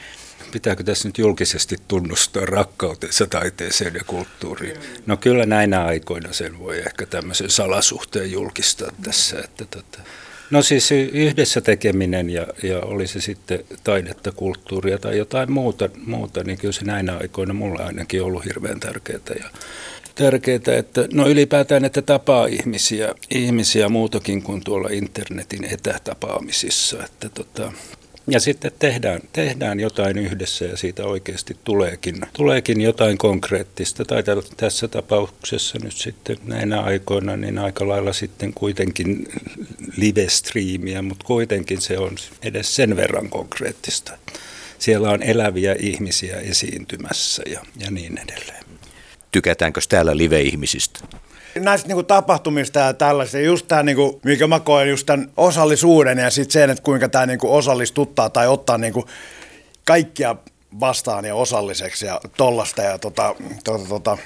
pitääkö 0.52 0.82
tässä 0.82 1.08
nyt 1.08 1.18
julkisesti 1.18 1.76
tunnustaa 1.88 2.46
rakkautensa 2.46 3.26
taiteeseen 3.26 3.94
ja 3.94 4.00
kulttuuriin? 4.06 4.76
No 5.06 5.16
kyllä 5.16 5.46
näinä 5.46 5.84
aikoina 5.84 6.32
sen 6.32 6.58
voi 6.58 6.78
ehkä 6.78 7.06
tämmöisen 7.06 7.50
salasuhteen 7.50 8.32
julkistaa 8.32 8.90
tässä. 9.02 9.38
Että 9.44 9.64
tota. 9.64 9.99
No 10.52 10.62
siis 10.62 10.92
yhdessä 10.92 11.61
tekeminen 11.61 12.30
ja, 12.30 12.46
ja 12.62 12.80
oli 12.80 13.06
se 13.06 13.20
sitten 13.20 13.64
taidetta, 13.84 14.32
kulttuuria 14.32 14.99
tai 14.99 15.18
jotain 15.18 15.52
muuta, 15.52 15.88
muuta, 16.06 16.44
niin 16.44 16.58
kyllä 16.58 16.72
se 16.72 16.84
näinä 16.84 17.16
aikoina 17.16 17.54
mulle 17.54 17.82
ainakin 17.82 18.22
ollut 18.22 18.44
hirveän 18.44 18.80
tärkeää. 18.80 19.20
Ja 19.38 19.50
tärkeää, 20.14 20.78
että 20.78 21.08
no 21.12 21.28
ylipäätään, 21.28 21.84
että 21.84 22.02
tapaa 22.02 22.46
ihmisiä, 22.46 23.14
ihmisiä 23.30 23.88
muutakin 23.88 24.42
kuin 24.42 24.64
tuolla 24.64 24.88
internetin 24.92 25.64
etätapaamisissa. 25.64 27.04
Että 27.04 27.28
tota, 27.28 27.72
ja 28.26 28.41
sitten 28.41 28.73
tehdään, 28.79 29.21
tehdään 29.33 29.81
jotain 29.81 30.19
yhdessä 30.19 30.64
ja 30.64 30.76
siitä 30.76 31.05
oikeasti 31.05 31.57
tuleekin, 31.64 32.21
tuleekin 32.33 32.81
jotain 32.81 33.19
konkreettista. 33.19 34.05
Tai 34.05 34.23
tässä 34.57 34.88
tapauksessa 34.88 35.79
nyt 35.83 35.97
sitten 35.97 36.37
näinä 36.45 36.81
aikoina 36.81 37.37
niin 37.37 37.59
aika 37.59 37.88
lailla 37.88 38.12
sitten 38.12 38.55
kuitenkin 38.55 39.29
live-striimiä, 39.97 41.02
mutta 41.02 41.25
kuitenkin 41.25 41.81
se 41.81 41.99
on 41.99 42.17
edes 42.43 42.76
sen 42.76 42.97
verran 42.97 43.29
konkreettista. 43.29 44.12
Siellä 44.79 45.11
on 45.11 45.23
eläviä 45.23 45.76
ihmisiä 45.79 46.37
esiintymässä 46.37 47.43
ja, 47.47 47.61
ja 47.79 47.91
niin 47.91 48.19
edelleen. 48.19 48.64
Tykätäänkö 49.33 49.81
täällä 49.88 50.17
live-ihmisistä? 50.17 51.00
Näistä 51.61 51.88
niinku 51.88 52.02
tapahtumista 52.02 52.78
ja 52.78 52.94
tällaista, 52.94 53.38
just 53.38 53.68
tämä, 53.68 53.82
niinku, 53.82 54.21
mikä 54.25 54.47
mä 54.47 54.61
koen, 54.61 54.88
just 54.88 55.06
tämän 55.06 55.30
osallisuuden 55.37 56.18
ja 56.18 56.30
sitten 56.30 56.52
sen, 56.52 56.71
että 56.71 56.85
kuinka 56.85 57.09
tämä 57.09 57.26
niinku 57.26 57.54
osallistuttaa 57.54 58.30
tai 58.30 58.49
ottaa 58.49 58.78
niinku 58.78 59.04
kaikkia 59.85 60.37
vastaan 60.80 61.25
ja 61.25 61.35
osalliseksi 61.35 62.06
ja 62.06 62.21
tollasta 62.37 62.82
ja 62.82 62.99
tota, 62.99 63.35
tota, 63.64 63.88
tota, 63.88 64.18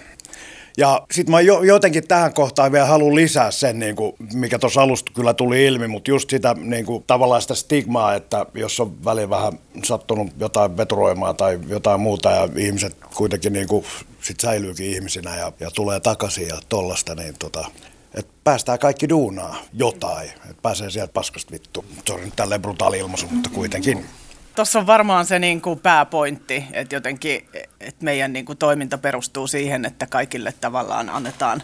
ja 0.78 1.02
sitten 1.10 1.30
mä 1.30 1.40
jo, 1.40 1.62
jotenkin 1.62 2.08
tähän 2.08 2.34
kohtaan 2.34 2.72
vielä 2.72 2.86
haluan 2.86 3.14
lisää 3.14 3.50
sen, 3.50 3.78
niin 3.78 3.96
kuin, 3.96 4.12
mikä 4.34 4.58
tuossa 4.58 4.82
alusta 4.82 5.12
kyllä 5.14 5.34
tuli 5.34 5.64
ilmi, 5.66 5.88
mutta 5.88 6.10
just 6.10 6.30
sitä 6.30 6.54
niin 6.58 6.86
kuin, 6.86 7.04
tavallaan 7.06 7.42
sitä 7.42 7.54
stigmaa, 7.54 8.14
että 8.14 8.46
jos 8.54 8.80
on 8.80 9.04
väliin 9.04 9.30
vähän 9.30 9.52
sattunut 9.84 10.28
jotain 10.38 10.76
veturoimaa 10.76 11.34
tai 11.34 11.58
jotain 11.68 12.00
muuta 12.00 12.30
ja 12.30 12.48
ihmiset 12.56 12.96
kuitenkin 13.14 13.52
niin 13.52 13.68
kuin, 13.68 13.84
sit 14.26 14.40
säilyykin 14.40 14.86
ihmisinä 14.86 15.36
ja, 15.36 15.52
ja 15.60 15.70
tulee 15.70 16.00
takaisin 16.00 16.48
ja 16.48 16.58
tollasta, 16.68 17.14
niin 17.14 17.34
tota, 17.38 17.70
että 18.14 18.32
päästään 18.44 18.78
kaikki 18.78 19.08
duunaa 19.08 19.56
jotain, 19.72 20.28
että 20.28 20.62
pääsee 20.62 20.90
sieltä 20.90 21.12
paskasta 21.12 21.52
vittu. 21.52 21.84
Se 22.06 22.12
on 22.12 22.20
nyt 22.20 22.36
tälleen 22.36 22.62
brutaali 22.62 22.98
ilmaisu, 22.98 23.26
mutta 23.26 23.50
kuitenkin. 23.50 24.06
Tuossa 24.54 24.78
on 24.78 24.86
varmaan 24.86 25.26
se 25.26 25.38
niin 25.38 25.60
kuin 25.60 25.80
pääpointti, 25.80 26.64
että 26.72 26.94
jotenkin 26.94 27.48
että 27.80 28.04
meidän 28.04 28.32
niin 28.32 28.44
kuin 28.44 28.58
toiminta 28.58 28.98
perustuu 28.98 29.46
siihen, 29.46 29.84
että 29.84 30.06
kaikille 30.06 30.54
tavallaan 30.60 31.10
annetaan 31.10 31.62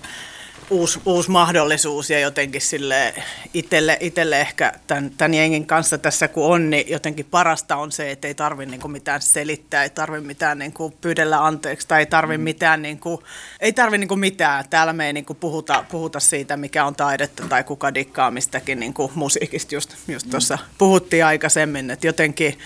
uusi, 0.71 1.01
uusi 1.05 1.31
mahdollisuus 1.31 2.11
ja 2.11 2.21
jotenkin 2.21 2.61
sille 2.61 3.15
itselle, 3.55 3.99
itselle 4.01 4.41
ehkä 4.41 4.73
tämän, 4.87 5.11
tämän 5.19 5.35
jengin 5.35 5.67
kanssa 5.67 5.99
tässä 5.99 6.29
kun 6.29 6.47
on, 6.47 6.71
niin 6.71 6.91
jotenkin 6.91 7.27
parasta 7.31 7.77
on 7.77 7.93
se, 7.93 8.11
että 8.11 8.29
ei 8.29 8.35
tarvitse 8.35 8.77
niin 8.77 8.91
mitään 8.91 9.23
selittää, 9.23 9.83
ei 9.83 9.91
tarvitse 9.91 10.27
mitään 10.27 10.59
niin 10.59 10.73
kuin 10.73 10.95
pyydellä 11.01 11.47
anteeksi 11.47 11.89
tai 11.89 12.01
ei 12.01 12.07
tarvitse 12.07 12.39
mm. 12.39 12.45
mitään, 12.45 12.83
niin 12.83 12.99
kuin, 12.99 13.19
ei 13.61 13.73
tarvi 13.73 13.99
niin 13.99 14.09
kuin 14.09 14.21
mitään. 14.21 14.65
Täällä 14.71 14.93
me 14.93 15.07
ei 15.07 15.13
niin 15.13 15.25
kuin 15.25 15.37
puhuta, 15.37 15.85
puhuta 15.91 16.21
siitä, 16.21 16.57
mikä 16.57 16.85
on 16.85 16.95
taidetta 16.95 17.43
tai 17.49 17.65
kuka 17.65 17.95
dikkaa 17.95 18.31
mistäkin 18.31 18.81
niin 18.81 18.95
kuin 18.95 19.13
musiikista, 19.15 19.75
just, 19.75 19.95
just 20.09 20.31
tuossa 20.31 20.59
puhuttiin 20.79 21.25
aikaisemmin, 21.25 21.91
että 21.91 22.07
jotenkin 22.07 22.59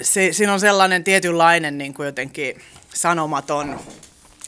se, 0.00 0.32
siinä 0.32 0.52
on 0.52 0.60
sellainen 0.60 1.04
tietynlainen 1.04 1.78
niin 1.78 1.94
kuin 1.94 2.06
jotenkin 2.06 2.60
sanomaton 2.94 3.80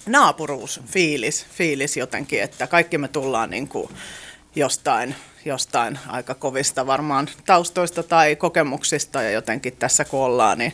naapuruus, 0.08 0.80
fiilis, 0.86 1.46
fiilis 1.46 1.96
jotenkin, 1.96 2.42
että 2.42 2.66
kaikki 2.66 2.98
me 2.98 3.08
tullaan 3.08 3.50
niin 3.50 3.68
kuin 3.68 3.88
jostain, 4.56 5.14
jostain 5.44 5.98
aika 6.08 6.34
kovista 6.34 6.86
varmaan 6.86 7.28
taustoista 7.46 8.02
tai 8.02 8.36
kokemuksista 8.36 9.22
ja 9.22 9.30
jotenkin 9.30 9.76
tässä 9.76 10.04
kun 10.04 10.20
ollaan, 10.20 10.58
niin 10.58 10.72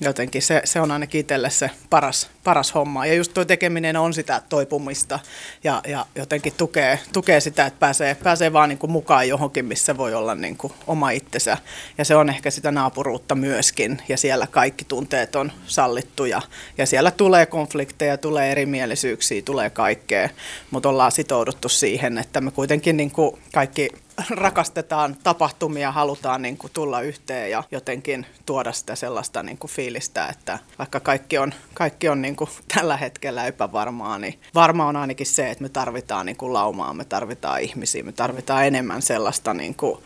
jotenkin 0.00 0.42
se, 0.42 0.62
se 0.64 0.80
on 0.80 0.90
ainakin 0.90 1.20
itselle 1.20 1.50
se 1.50 1.70
paras, 1.90 2.30
paras 2.44 2.74
homma. 2.74 3.06
Ja 3.06 3.14
just 3.14 3.34
tuo 3.34 3.44
tekeminen 3.44 3.96
on 3.96 4.14
sitä 4.14 4.42
toipumista 4.48 5.18
ja, 5.64 5.82
ja 5.88 6.06
jotenkin 6.14 6.52
tukee, 6.56 6.98
tukee 7.12 7.40
sitä, 7.40 7.66
että 7.66 7.78
pääsee, 7.78 8.14
pääsee 8.14 8.52
vaan 8.52 8.68
niin 8.68 8.78
kuin 8.78 8.90
mukaan 8.90 9.28
johonkin, 9.28 9.64
missä 9.64 9.96
voi 9.96 10.14
olla 10.14 10.34
niin 10.34 10.56
kuin 10.56 10.72
oma 10.86 11.10
itsensä. 11.10 11.58
Ja 11.98 12.04
se 12.04 12.16
on 12.16 12.30
ehkä 12.30 12.50
sitä 12.50 12.70
naapuruutta 12.70 13.34
myöskin 13.34 14.02
ja 14.08 14.16
siellä 14.16 14.46
kaikki 14.46 14.84
tunteet 14.84 15.36
on 15.36 15.52
sallittuja. 15.66 16.42
Ja 16.78 16.86
siellä 16.86 17.10
tulee 17.10 17.46
konflikteja, 17.46 18.18
tulee 18.18 18.52
erimielisyyksiä, 18.52 19.42
tulee 19.42 19.70
kaikkea, 19.70 20.28
mutta 20.70 20.88
ollaan 20.88 21.12
sitouduttu 21.12 21.68
siihen, 21.68 22.18
että 22.18 22.40
me 22.40 22.50
kuitenkin 22.50 22.96
niin 22.96 23.10
kuin 23.10 23.42
kaikki 23.52 23.90
rakastetaan 24.30 25.16
tapahtumia, 25.22 25.92
halutaan 25.92 26.42
niin 26.42 26.56
kuin 26.56 26.72
tulla 26.72 27.00
yhteen 27.00 27.50
ja 27.50 27.64
jotenkin 27.70 28.26
tuoda 28.46 28.72
sitä 28.72 28.94
sellaista 28.94 29.42
niin 29.42 29.58
kuin 29.58 29.70
fiilistä, 29.70 30.26
että 30.26 30.58
vaikka 30.78 31.00
kaikki 31.00 31.38
on, 31.38 31.54
kaikki 31.74 32.08
on 32.08 32.22
niin 32.22 32.36
kuin 32.36 32.50
tällä 32.74 32.96
hetkellä 32.96 33.46
epävarmaa, 33.46 34.18
niin 34.18 34.40
varma 34.54 34.86
on 34.86 34.96
ainakin 34.96 35.26
se, 35.26 35.50
että 35.50 35.62
me 35.62 35.68
tarvitaan 35.68 36.26
niin 36.26 36.36
kuin 36.36 36.52
laumaa, 36.52 36.94
me 36.94 37.04
tarvitaan 37.04 37.60
ihmisiä, 37.60 38.02
me 38.02 38.12
tarvitaan 38.12 38.66
enemmän 38.66 39.02
sellaista, 39.02 39.54
niin 39.54 39.74
kuin, 39.74 39.98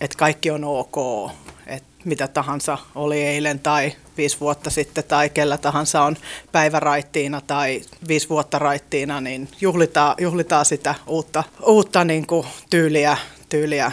että 0.00 0.18
kaikki 0.18 0.50
on 0.50 0.64
ok, 0.64 0.96
että 1.66 1.89
mitä 2.04 2.28
tahansa 2.28 2.78
oli 2.94 3.22
eilen 3.22 3.60
tai 3.60 3.92
viisi 4.16 4.40
vuotta 4.40 4.70
sitten 4.70 5.04
tai 5.04 5.30
kellä 5.30 5.58
tahansa 5.58 6.02
on 6.02 6.16
päivä 6.52 6.80
raittiina 6.80 7.40
tai 7.40 7.82
viisi 8.08 8.28
vuotta 8.28 8.58
raittiina, 8.58 9.20
niin 9.20 9.48
juhlitaan, 9.60 10.14
juhlitaan 10.20 10.64
sitä 10.64 10.94
uutta, 11.06 11.44
uutta 11.66 12.04
niin 12.04 12.26
kuin 12.26 12.46
tyyliä, 12.70 13.16
tyyliä 13.48 13.92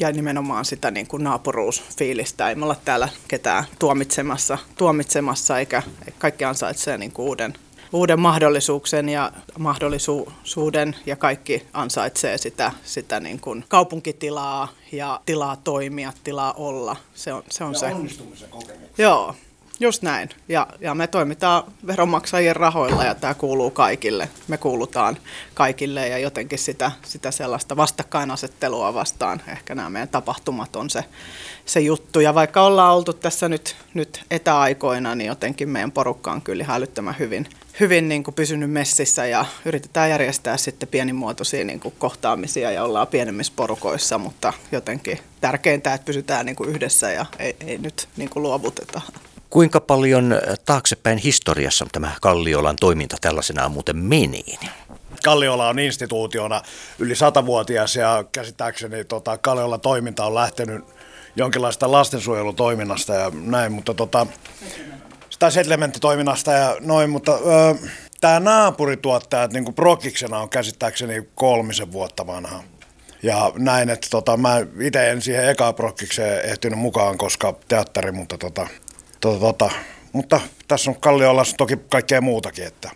ja 0.00 0.12
nimenomaan 0.12 0.64
sitä 0.64 0.90
niin 0.90 1.06
kuin 1.06 1.24
naapuruusfiilistä. 1.24 2.48
Ei 2.48 2.54
me 2.54 2.64
olla 2.64 2.76
täällä 2.84 3.08
ketään 3.28 3.64
tuomitsemassa, 3.78 4.58
tuomitsemassa 4.78 5.58
eikä 5.58 5.82
kaikki 6.18 6.44
ansaitsee 6.44 6.98
niin 6.98 7.12
kuin 7.12 7.28
uuden, 7.28 7.54
uuden 7.92 8.20
mahdollisuuksen 8.20 9.08
ja 9.08 9.32
mahdollisuuden 9.58 10.96
ja 11.06 11.16
kaikki 11.16 11.66
ansaitsee 11.72 12.38
sitä, 12.38 12.72
sitä 12.84 13.20
niin 13.20 13.40
kuin 13.40 13.64
kaupunkitilaa 13.68 14.68
ja 14.92 15.20
tilaa 15.26 15.56
toimia, 15.56 16.12
tilaa 16.24 16.52
olla. 16.52 16.96
Se 17.14 17.32
on 17.32 17.42
se. 17.50 17.64
On 17.64 17.72
ja 17.72 17.78
se. 17.78 17.86
onnistumisen 17.86 18.50
kokemus. 18.50 18.98
Joo, 18.98 19.34
Just 19.80 20.02
näin. 20.02 20.28
Ja, 20.48 20.66
ja 20.80 20.94
me 20.94 21.06
toimitaan 21.06 21.62
veronmaksajien 21.86 22.56
rahoilla 22.56 23.04
ja 23.04 23.14
tämä 23.14 23.34
kuuluu 23.34 23.70
kaikille. 23.70 24.28
Me 24.48 24.56
kuulutaan 24.56 25.16
kaikille 25.54 26.08
ja 26.08 26.18
jotenkin 26.18 26.58
sitä, 26.58 26.92
sitä 27.02 27.30
sellaista 27.30 27.76
vastakkainasettelua 27.76 28.94
vastaan. 28.94 29.42
Ehkä 29.48 29.74
nämä 29.74 29.90
meidän 29.90 30.08
tapahtumat 30.08 30.76
on 30.76 30.90
se, 30.90 31.04
se 31.66 31.80
juttu. 31.80 32.20
Ja 32.20 32.34
vaikka 32.34 32.62
ollaan 32.62 32.94
oltu 32.94 33.12
tässä 33.12 33.48
nyt, 33.48 33.76
nyt 33.94 34.24
etäaikoina, 34.30 35.14
niin 35.14 35.28
jotenkin 35.28 35.68
meidän 35.68 35.92
porukka 35.92 36.32
on 36.32 36.42
kyllä 36.42 36.64
hälyttömän 36.64 37.16
hyvin, 37.18 37.48
hyvin 37.80 38.08
niin 38.08 38.24
kuin 38.24 38.34
pysynyt 38.34 38.70
messissä 38.70 39.26
ja 39.26 39.44
yritetään 39.64 40.10
järjestää 40.10 40.56
sitten 40.56 40.88
pienimuotoisia 40.88 41.64
niin 41.64 41.80
kuin 41.80 41.94
kohtaamisia 41.98 42.70
ja 42.70 42.84
ollaan 42.84 43.06
pienemmissä 43.06 43.52
porukoissa, 43.56 44.18
mutta 44.18 44.52
jotenkin 44.72 45.18
tärkeintä, 45.40 45.94
että 45.94 46.04
pysytään 46.04 46.46
niin 46.46 46.56
kuin 46.56 46.70
yhdessä 46.70 47.10
ja 47.10 47.26
ei, 47.38 47.56
ei 47.66 47.78
nyt 47.78 48.08
niin 48.16 48.30
kuin 48.30 48.42
luovuteta. 48.42 49.00
Kuinka 49.50 49.80
paljon 49.80 50.34
taaksepäin 50.64 51.18
historiassa 51.18 51.86
tämä 51.92 52.12
Kalliolan 52.20 52.76
toiminta 52.80 53.16
tällaisenaan 53.20 53.72
muuten 53.72 53.96
meni? 53.96 54.44
Kalliola 55.24 55.68
on 55.68 55.78
instituutiona 55.78 56.62
yli 56.98 57.16
satavuotias 57.16 57.96
ja 57.96 58.24
käsittääkseni 58.32 59.04
tota, 59.04 59.38
Kalliolan 59.38 59.80
toiminta 59.80 60.24
on 60.24 60.34
lähtenyt 60.34 60.84
jonkinlaista 61.36 61.92
lastensuojelutoiminnasta 61.92 63.14
ja 63.14 63.30
näin, 63.34 63.72
mutta 63.72 63.94
tota, 63.94 64.26
sitä 65.38 65.50
settlementtitoiminnasta 65.50 66.52
ja 66.52 66.76
noin, 66.80 67.10
mutta 67.10 67.32
öö, 67.32 67.88
tämä 68.20 68.40
naapurituottaja 68.40 69.46
niin 69.46 69.74
Prokiksena 69.74 70.38
on 70.38 70.48
käsittääkseni 70.48 71.28
kolmisen 71.34 71.92
vuotta 71.92 72.26
vanha. 72.26 72.62
Ja 73.22 73.52
näin, 73.58 73.88
että 73.88 74.06
tota, 74.10 74.36
mä 74.36 74.56
itse 74.80 75.10
en 75.10 75.22
siihen 75.22 75.48
eka 75.48 75.72
Prokkikseen 75.72 76.50
ehtinyt 76.50 76.78
mukaan, 76.78 77.18
koska 77.18 77.54
teatteri, 77.68 78.12
mutta 78.12 78.38
tota, 78.38 78.68
tota, 79.20 79.40
tota, 79.40 79.70
mutta 80.12 80.40
tässä 80.68 80.90
on 80.90 81.00
Kalliolla 81.00 81.42
toki 81.56 81.76
kaikkea 81.90 82.20
muutakin, 82.20 82.66
että, 82.66 82.90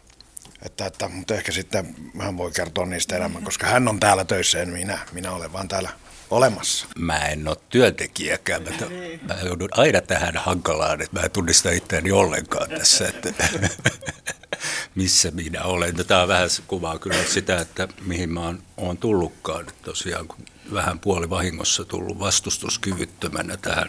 että, 0.63 0.87
että, 0.87 1.09
mutta 1.09 1.35
ehkä 1.35 1.53
sitten 1.53 1.95
hän 2.21 2.37
voi 2.37 2.51
kertoa 2.51 2.87
niistä 2.87 3.17
enemmän, 3.17 3.45
koska 3.45 3.67
hän 3.67 3.89
on 3.89 4.01
täällä 4.01 4.25
töissä, 4.25 4.63
en 4.63 4.69
minä. 4.69 4.99
Minä 5.13 5.33
olen 5.33 5.53
vaan 5.53 5.69
täällä 5.69 5.91
olemassa. 6.33 6.87
Mä 6.99 7.19
en 7.19 7.49
ole 7.49 7.57
työntekijäkään. 7.69 8.63
Mä, 8.63 8.71
mä 9.35 9.41
joudun 9.45 9.69
aina 9.73 10.01
tähän 10.01 10.37
hankalaan, 10.37 11.01
että 11.01 11.21
mä 11.21 11.25
en 11.25 11.31
tunnista 11.31 11.71
itseäni 11.71 12.13
ollenkaan 12.13 12.71
tässä, 12.71 13.09
että 13.09 13.49
missä 14.95 15.31
minä 15.31 15.63
olen. 15.63 15.95
Tämä 16.07 16.23
on 16.23 16.29
vähän 16.29 16.49
kuvaa 16.67 16.99
kyllä 16.99 17.25
sitä, 17.25 17.61
että 17.61 17.89
mihin 18.05 18.33
mä 18.33 18.41
oon, 18.41 18.63
oon 18.77 18.99
tullutkaan. 18.99 19.67
Tosiaan 19.83 20.29
kun 20.29 20.45
vähän 20.73 20.99
puoli 20.99 21.31
vahingossa 21.31 21.85
tullut 21.85 22.19
vastustuskyvyttömänä 22.19 23.57
tähän, 23.57 23.89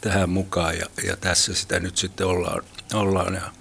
tähän 0.00 0.30
mukaan 0.30 0.78
ja, 0.78 0.86
ja 1.06 1.16
tässä 1.16 1.54
sitä 1.54 1.80
nyt 1.80 1.96
sitten 1.96 2.26
ollaan. 2.26 2.62
ollaan 2.94 3.34
ja 3.34 3.52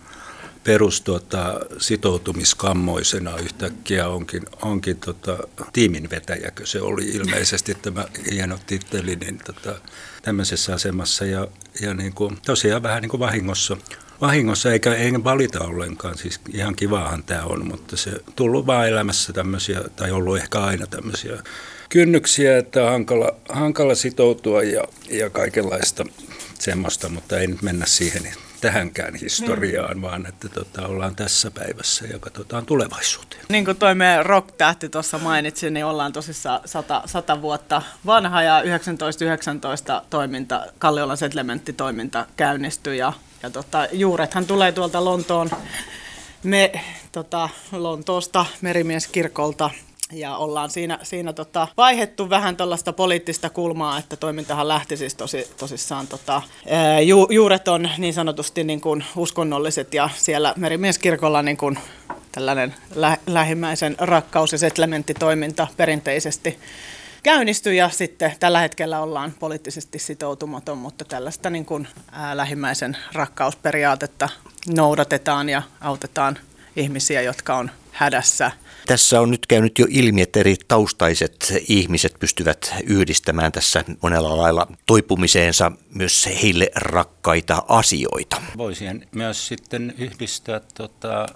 perus 0.63 1.01
tuota, 1.01 1.59
sitoutumiskammoisena 1.77 3.37
yhtäkkiä 3.37 4.07
onkin, 4.07 4.43
onkin 4.61 4.97
tota, 4.97 5.37
tiimin 5.73 6.09
vetäjäkö 6.09 6.65
se 6.65 6.81
oli 6.81 7.05
ilmeisesti 7.05 7.75
tämä 7.75 8.05
hieno 8.31 8.59
titteli 8.67 9.15
niin 9.15 9.39
tota, 9.45 9.75
tämmöisessä 10.21 10.73
asemassa 10.73 11.25
ja, 11.25 11.47
ja 11.81 11.93
niin 11.93 12.13
kuin, 12.13 12.37
tosiaan 12.45 12.83
vähän 12.83 13.01
niin 13.01 13.09
kuin 13.09 13.19
vahingossa 13.19 13.77
vahingossa, 14.21 14.71
eikä, 14.71 14.95
eikä 14.95 15.23
valita 15.23 15.63
ollenkaan. 15.63 16.17
Siis 16.17 16.39
ihan 16.53 16.75
kivaahan 16.75 17.23
tämä 17.23 17.43
on, 17.43 17.67
mutta 17.67 17.97
se 17.97 18.11
tullut 18.35 18.65
vaan 18.65 18.87
elämässä 18.87 19.33
tämmöisiä, 19.33 19.81
tai 19.95 20.11
ollut 20.11 20.37
ehkä 20.37 20.59
aina 20.59 20.87
tämmöisiä 20.87 21.43
kynnyksiä, 21.89 22.57
että 22.57 22.83
on 22.83 22.91
hankala, 22.91 23.35
hankala 23.49 23.95
sitoutua 23.95 24.63
ja, 24.63 24.83
ja 25.09 25.29
kaikenlaista 25.29 26.05
semmoista, 26.59 27.09
mutta 27.09 27.39
ei 27.39 27.47
nyt 27.47 27.61
mennä 27.61 27.85
siihen 27.85 28.27
tähänkään 28.63 29.15
historiaan, 29.15 29.97
mm. 29.97 30.01
vaan 30.01 30.25
että 30.25 30.49
tota, 30.49 30.87
ollaan 30.87 31.15
tässä 31.15 31.51
päivässä 31.51 32.05
ja 32.05 32.19
katsotaan 32.19 32.65
tulevaisuuteen. 32.65 33.41
Niin 33.49 33.65
kuin 33.65 33.77
toi 33.77 33.95
meidän 33.95 34.25
rock-tähti 34.25 34.89
tuossa 34.89 35.17
mainitsi, 35.17 35.69
niin 35.69 35.85
ollaan 35.85 36.13
tosissaan 36.13 36.59
sata, 36.65 37.01
sata 37.05 37.41
vuotta 37.41 37.81
vanha 38.05 38.41
ja 38.41 38.53
1919 38.53 40.03
toiminta, 40.09 40.65
Kalliolan 40.79 41.17
settlementtitoiminta 41.17 42.25
käynnistyi 42.37 42.97
ja, 42.97 43.13
ja 43.43 43.49
tota, 43.49 43.87
juurethan 43.91 44.45
tulee 44.45 44.71
tuolta 44.71 45.05
Lontoon, 45.05 45.49
me, 46.43 46.71
tota, 47.11 47.49
Lontoosta 47.71 48.45
merimieskirkolta 48.61 49.69
ja 50.13 50.37
ollaan 50.37 50.69
siinä, 50.69 50.99
siinä 51.03 51.33
tota, 51.33 51.67
vaihettu 51.77 52.29
vähän 52.29 52.57
tällaista 52.57 52.93
poliittista 52.93 53.49
kulmaa, 53.49 53.97
että 53.97 54.15
toimintahan 54.15 54.67
lähti 54.67 54.97
siis 54.97 55.15
tosi, 55.15 55.47
tosissaan, 55.57 56.07
tota, 56.07 56.41
ju, 57.05 57.27
juuret 57.29 57.67
on 57.67 57.89
niin 57.97 58.13
sanotusti 58.13 58.63
niin 58.63 58.81
kuin 58.81 59.05
uskonnolliset 59.15 59.93
ja 59.93 60.09
siellä 60.15 60.53
merimieskirkolla 60.57 61.41
niin 61.41 61.57
kuin 61.57 61.79
tällainen 62.31 62.75
lä, 62.95 63.17
lähimmäisen 63.27 63.95
rakkaus- 63.99 64.51
ja 64.51 64.57
settlementtitoiminta 64.57 65.67
perinteisesti 65.77 66.59
käynnistyi 67.23 67.77
ja 67.77 67.89
sitten 67.89 68.33
tällä 68.39 68.59
hetkellä 68.59 68.99
ollaan 68.99 69.33
poliittisesti 69.39 69.99
sitoutumaton, 69.99 70.77
mutta 70.77 71.05
tällaista 71.05 71.49
niin 71.49 71.65
kuin, 71.65 71.87
ää, 72.11 72.37
lähimmäisen 72.37 72.97
rakkausperiaatetta 73.13 74.29
noudatetaan 74.75 75.49
ja 75.49 75.61
autetaan 75.81 76.37
ihmisiä, 76.75 77.21
jotka 77.21 77.55
on 77.55 77.71
hädässä. 77.91 78.51
Tässä 78.85 79.21
on 79.21 79.31
nyt 79.31 79.45
käynyt 79.45 79.79
jo 79.79 79.85
ilmi, 79.89 80.21
että 80.21 80.39
eri 80.39 80.55
taustaiset 80.67 81.53
ihmiset 81.67 82.13
pystyvät 82.19 82.73
yhdistämään 82.83 83.51
tässä 83.51 83.83
monella 84.01 84.37
lailla 84.37 84.67
toipumiseensa 84.85 85.71
myös 85.93 86.29
heille 86.41 86.71
rakkaita 86.75 87.63
asioita. 87.67 88.41
Voisin 88.57 89.07
myös 89.11 89.47
sitten 89.47 89.93
yhdistää 89.97 90.61
tota, 90.73 91.27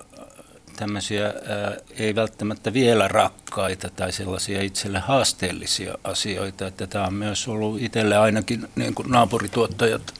tämmöisiä 0.77 1.25
ää, 1.25 1.77
ei 1.97 2.15
välttämättä 2.15 2.73
vielä 2.73 3.07
rakkaita 3.07 3.89
tai 3.89 4.11
sellaisia 4.11 4.61
itselle 4.61 4.99
haasteellisia 4.99 5.97
asioita. 6.03 6.67
Että 6.67 6.87
tämä 6.87 7.07
on 7.07 7.13
myös 7.13 7.47
ollut 7.47 7.81
itselle 7.81 8.17
ainakin 8.17 8.67
niin 8.75 8.93
kuin 8.93 9.11
naapurituottajat 9.11 10.13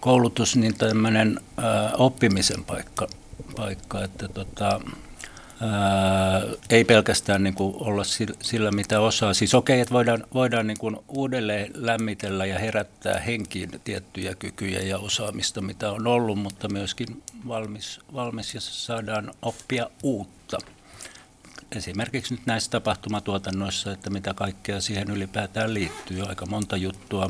koulutus, 0.00 0.56
niin 0.56 0.74
tämmöinen 0.74 1.40
ää, 1.56 1.92
oppimisen 1.98 2.64
paikka, 2.64 3.06
paikka 3.56 4.04
että 4.04 4.28
tota, 4.28 4.80
ei 6.70 6.84
pelkästään 6.84 7.42
niin 7.42 7.54
kuin 7.54 7.74
olla 7.78 8.02
sillä, 8.42 8.70
mitä 8.70 9.00
osaa. 9.00 9.34
Siis 9.34 9.54
okei, 9.54 9.74
okay, 9.74 9.82
että 9.82 9.94
voidaan, 9.94 10.24
voidaan 10.34 10.66
niin 10.66 10.78
kuin 10.78 10.96
uudelleen 11.08 11.70
lämmitellä 11.74 12.46
ja 12.46 12.58
herättää 12.58 13.18
henkiin 13.18 13.70
tiettyjä 13.84 14.34
kykyjä 14.34 14.80
ja 14.80 14.98
osaamista, 14.98 15.60
mitä 15.60 15.92
on 15.92 16.06
ollut, 16.06 16.38
mutta 16.38 16.68
myöskin 16.68 17.22
valmis, 17.48 18.00
valmis 18.14 18.54
ja 18.54 18.60
saadaan 18.60 19.30
oppia 19.42 19.90
uutta. 20.02 20.58
Esimerkiksi 21.76 22.34
nyt 22.34 22.46
näissä 22.46 22.70
tapahtumatuotannoissa, 22.70 23.92
että 23.92 24.10
mitä 24.10 24.34
kaikkea 24.34 24.80
siihen 24.80 25.10
ylipäätään 25.10 25.74
liittyy. 25.74 26.22
Aika 26.22 26.46
monta 26.46 26.76
juttua, 26.76 27.28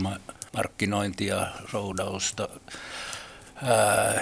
markkinointia, 0.53 1.47
roudausta, 1.73 2.49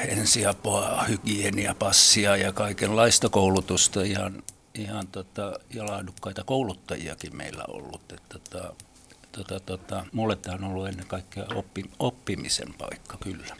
ensiapua, 0.08 1.04
hygieniapassia 1.08 2.36
ja 2.36 2.52
kaikenlaista 2.52 3.28
koulutusta. 3.28 4.02
Ihan, 4.02 4.42
ihan 4.74 5.08
tota, 5.08 5.52
ja 5.74 5.86
laadukkaita 5.86 6.44
kouluttajiakin 6.44 7.36
meillä 7.36 7.64
ollut. 7.68 8.12
Että, 8.12 8.38
tota, 8.38 8.74
tota, 9.32 9.60
tota, 9.60 10.04
mulle 10.12 10.36
tämä 10.36 10.54
on 10.54 10.64
ollut 10.64 10.88
ennen 10.88 11.06
kaikkea 11.06 11.44
oppi, 11.54 11.84
oppimisen 11.98 12.74
paikka 12.78 13.16
kyllä. 13.20 13.56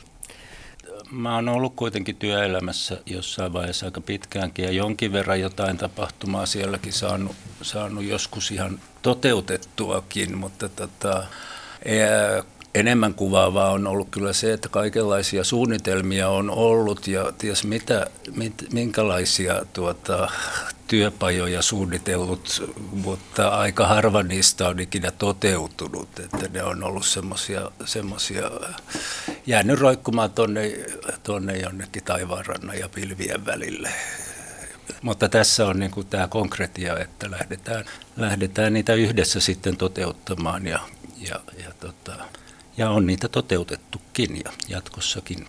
Mä 1.11 1.35
oon 1.35 1.49
ollut 1.49 1.77
kuitenkin 1.77 2.17
työelämässä 2.17 2.99
jossain 3.07 3.53
vaiheessa 3.53 3.87
aika 3.87 4.01
pitkäänkin 4.01 4.65
ja 4.65 4.71
jonkin 4.71 5.13
verran 5.13 5.41
jotain 5.41 5.79
tapahtumaa 5.79 6.47
sielläkin 6.47 6.93
saanut, 6.93 7.37
saanut 7.63 8.05
joskus 8.05 8.51
ihan 8.51 8.81
toteutettuakin, 9.03 10.39
mutta 10.39 10.69
tota, 10.69 11.27
enemmän 12.75 13.15
kuvaavaa 13.15 13.71
on 13.71 13.87
ollut 13.87 14.09
kyllä 14.11 14.33
se, 14.33 14.53
että 14.53 14.69
kaikenlaisia 14.69 15.45
suunnitelmia 15.45 16.29
on 16.29 16.51
ollut 16.51 17.07
ja 17.07 17.33
ties 17.39 17.65
mitä, 17.65 18.07
mit, 18.37 18.55
minkälaisia 18.73 19.63
tuota, 19.73 20.31
työpajoja 20.91 21.63
suunnitellut, 21.63 22.73
mutta 22.93 23.49
aika 23.49 23.87
harva 23.87 24.23
niistä 24.23 24.69
on 24.69 24.81
ikinä 24.81 25.11
toteutunut, 25.11 26.19
että 26.19 26.49
ne 26.53 26.63
on 26.63 26.85
ollut 26.85 27.07
semmoisia, 27.85 28.51
jäänyt 29.47 29.81
roikkumaan 29.81 30.31
tuonne, 30.31 30.73
tuonne 31.23 31.57
jonnekin 31.57 32.05
taivaanrannan 32.05 32.79
ja 32.79 32.89
pilvien 32.89 33.47
välille. 33.47 33.91
Mutta 35.03 35.29
tässä 35.29 35.67
on 35.67 35.79
niin 35.79 36.07
tämä 36.11 36.29
konkretia, 36.29 36.99
että 36.99 37.31
lähdetään, 37.31 37.85
lähdetään 38.17 38.73
niitä 38.73 38.95
yhdessä 38.95 39.41
sitten 39.41 39.77
toteuttamaan 39.77 40.67
ja, 40.67 40.81
ja, 41.29 41.41
ja 41.65 41.73
tota, 41.81 42.13
ja 42.81 42.91
on 42.91 43.07
niitä 43.07 43.29
toteutettukin 43.29 44.41
ja 44.45 44.53
jatkossakin. 44.69 45.47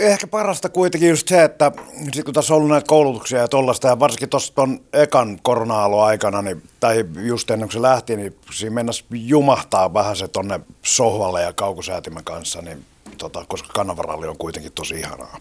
ehkä 0.00 0.26
parasta 0.26 0.68
kuitenkin 0.68 1.08
just 1.08 1.28
se, 1.28 1.44
että 1.44 1.72
sit 2.12 2.24
kun 2.24 2.34
tässä 2.34 2.54
on 2.54 2.56
ollut 2.56 2.70
näitä 2.70 2.86
koulutuksia 2.86 3.38
ja 3.38 3.48
tollaista, 3.48 3.88
ja 3.88 3.98
varsinkin 3.98 4.28
tuossa 4.28 4.54
tuon 4.54 4.80
ekan 4.92 5.38
korona 5.42 5.84
aikana, 5.84 6.42
niin, 6.42 6.62
tai 6.80 7.04
just 7.16 7.50
ennen 7.50 7.68
kuin 7.68 7.72
se 7.72 7.82
lähti, 7.82 8.16
niin 8.16 8.36
siinä 8.52 8.74
mennessä 8.74 9.04
jumahtaa 9.10 9.94
vähän 9.94 10.16
se 10.16 10.28
tonne 10.28 10.60
sohvalle 10.82 11.42
ja 11.42 11.52
kaukosäätimen 11.52 12.24
kanssa, 12.24 12.62
niin 12.62 12.84
tota, 13.18 13.44
koska 13.48 13.68
kanavaralli 13.74 14.28
on 14.28 14.38
kuitenkin 14.38 14.72
tosi 14.72 14.94
ihanaa. 14.94 15.40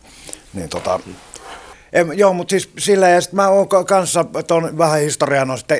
Niin 0.54 0.70
tota, 0.70 1.00
en, 1.94 2.18
joo, 2.18 2.34
mutta 2.34 2.52
siis 2.52 2.70
silleen, 2.78 3.14
ja 3.14 3.22
mä 3.32 3.50
oon 3.50 3.68
kanssa 3.88 4.26
ton 4.48 4.78
vähän 4.78 5.00
historiaa 5.00 5.46
noista 5.46 5.76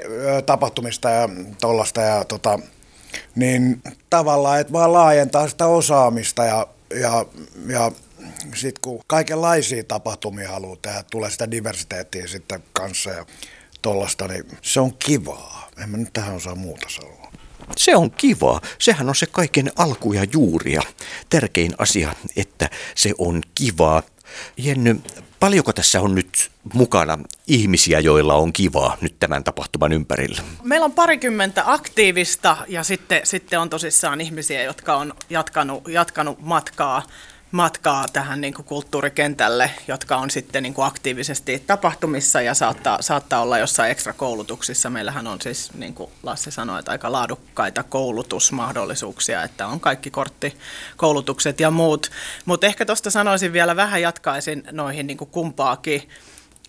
tapahtumista 0.46 1.10
ja 1.10 1.30
tollasta, 1.62 2.02
ja 2.02 2.26
tota, 2.26 2.60
niin 3.36 3.82
tavallaan, 4.10 4.60
että 4.60 4.74
vaan 4.74 4.94
laajentaa 4.94 5.48
sitä 5.48 5.66
osaamista 5.66 6.46
ja, 6.46 6.68
ja, 7.02 7.26
ja 7.68 7.92
sitten 8.56 8.82
kun 8.82 9.02
kaikenlaisia 9.08 9.84
tapahtumia 9.84 10.50
haluaa 10.52 10.78
tehdä, 10.82 11.04
tulee 11.12 11.30
sitä 11.30 11.52
diversiteettiä 11.52 12.28
sitten 12.28 12.64
kanssa 12.74 13.10
ja 13.10 13.26
tollasta, 13.82 14.28
niin 14.28 14.44
se 14.62 14.80
on 14.80 14.94
kivaa. 14.94 15.70
En 15.84 15.90
mä 15.90 15.98
nyt 15.98 16.14
tähän 16.14 16.36
osaa 16.36 16.56
muuta 16.56 16.90
sanoa. 16.90 17.32
Se 17.78 17.96
on 17.96 18.12
kivaa. 18.12 18.62
Sehän 18.80 19.10
on 19.10 19.16
se 19.16 19.26
kaiken 19.26 19.72
alku 19.76 20.14
ja 20.14 20.26
juuria. 20.34 20.82
Tärkein 21.30 21.72
asia, 21.78 22.16
että 22.36 22.70
se 22.96 23.14
on 23.18 23.42
kivaa. 23.56 24.04
Jenny, 24.58 25.02
paljonko 25.40 25.74
tässä 25.74 26.02
on 26.02 26.16
nyt 26.16 26.52
mukana 26.74 27.18
ihmisiä, 27.48 28.00
joilla 28.00 28.36
on 28.36 28.54
kivaa 28.54 28.98
nyt 29.02 29.16
tämän 29.20 29.44
tapahtuman 29.44 29.92
ympärillä? 29.94 30.42
Meillä 30.64 30.86
on 30.86 30.92
parikymmentä 30.92 31.64
aktiivista 31.66 32.58
ja 32.68 32.84
sitten, 32.84 33.22
sitten 33.24 33.60
on 33.60 33.70
tosissaan 33.70 34.22
ihmisiä, 34.22 34.64
jotka 34.64 34.96
on 34.96 35.14
jatkanut, 35.30 35.88
jatkanut 35.88 36.42
matkaa 36.42 37.04
matkaa 37.52 38.06
tähän 38.14 38.42
niin 38.42 38.54
kuin 38.54 38.66
kulttuurikentälle, 38.66 39.72
jotka 39.88 40.18
on 40.18 40.30
sitten 40.30 40.64
niin 40.64 40.74
kuin 40.74 40.86
aktiivisesti 40.86 41.64
tapahtumissa 41.68 42.42
ja 42.42 42.54
saattaa, 42.54 43.02
saattaa 43.02 43.42
olla 43.42 43.58
jossain 43.58 43.92
ekstra 43.92 44.14
koulutuksissa. 44.14 44.90
Meillähän 44.90 45.28
on 45.28 45.42
siis, 45.42 45.74
niin 45.74 45.94
kuin 45.94 46.12
Lassi 46.24 46.52
sanoi, 46.52 46.80
että 46.80 46.92
aika 46.92 47.12
laadukkaita 47.12 47.84
koulutusmahdollisuuksia, 47.84 49.44
että 49.44 49.68
on 49.68 49.80
kaikki 49.80 50.12
korttikoulutukset 50.12 51.60
ja 51.60 51.72
muut. 51.72 52.12
Mutta 52.46 52.68
ehkä 52.68 52.86
tuosta 52.86 53.12
sanoisin 53.12 53.54
vielä 53.54 53.76
vähän 53.76 54.02
jatkaisin 54.02 54.64
noihin 54.72 55.08
niin 55.08 55.18
kuin 55.18 55.30
kumpaakin, 55.30 56.10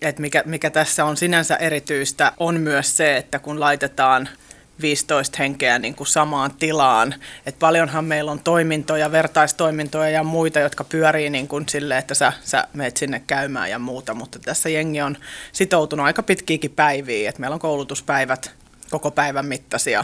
että 0.01 0.21
mikä, 0.21 0.43
mikä 0.45 0.69
tässä 0.69 1.05
on 1.05 1.17
sinänsä 1.17 1.55
erityistä, 1.55 2.33
on 2.37 2.59
myös 2.59 2.97
se, 2.97 3.17
että 3.17 3.39
kun 3.39 3.59
laitetaan– 3.59 4.29
15 4.81 5.37
henkeä 5.39 5.79
niin 5.79 5.95
kuin 5.95 6.07
samaan 6.07 6.51
tilaan. 6.59 7.15
Et 7.45 7.59
paljonhan 7.59 8.05
meillä 8.05 8.31
on 8.31 8.43
toimintoja, 8.43 9.11
vertaistoimintoja 9.11 10.09
ja 10.09 10.23
muita, 10.23 10.59
jotka 10.59 10.83
pyörii 10.83 11.29
niin 11.29 11.47
kuin 11.47 11.69
sille, 11.69 11.97
että 11.97 12.13
sä, 12.13 12.33
sä 12.43 12.67
meet 12.73 12.97
sinne 12.97 13.23
käymään 13.27 13.69
ja 13.69 13.79
muuta, 13.79 14.13
mutta 14.13 14.39
tässä 14.39 14.69
jengi 14.69 15.01
on 15.01 15.17
sitoutunut 15.51 16.05
aika 16.05 16.23
pitkiäkin 16.23 16.71
päiviä, 16.71 17.29
että 17.29 17.41
meillä 17.41 17.53
on 17.53 17.59
koulutuspäivät 17.59 18.51
koko 18.89 19.11
päivän 19.11 19.45
mittaisia 19.45 20.03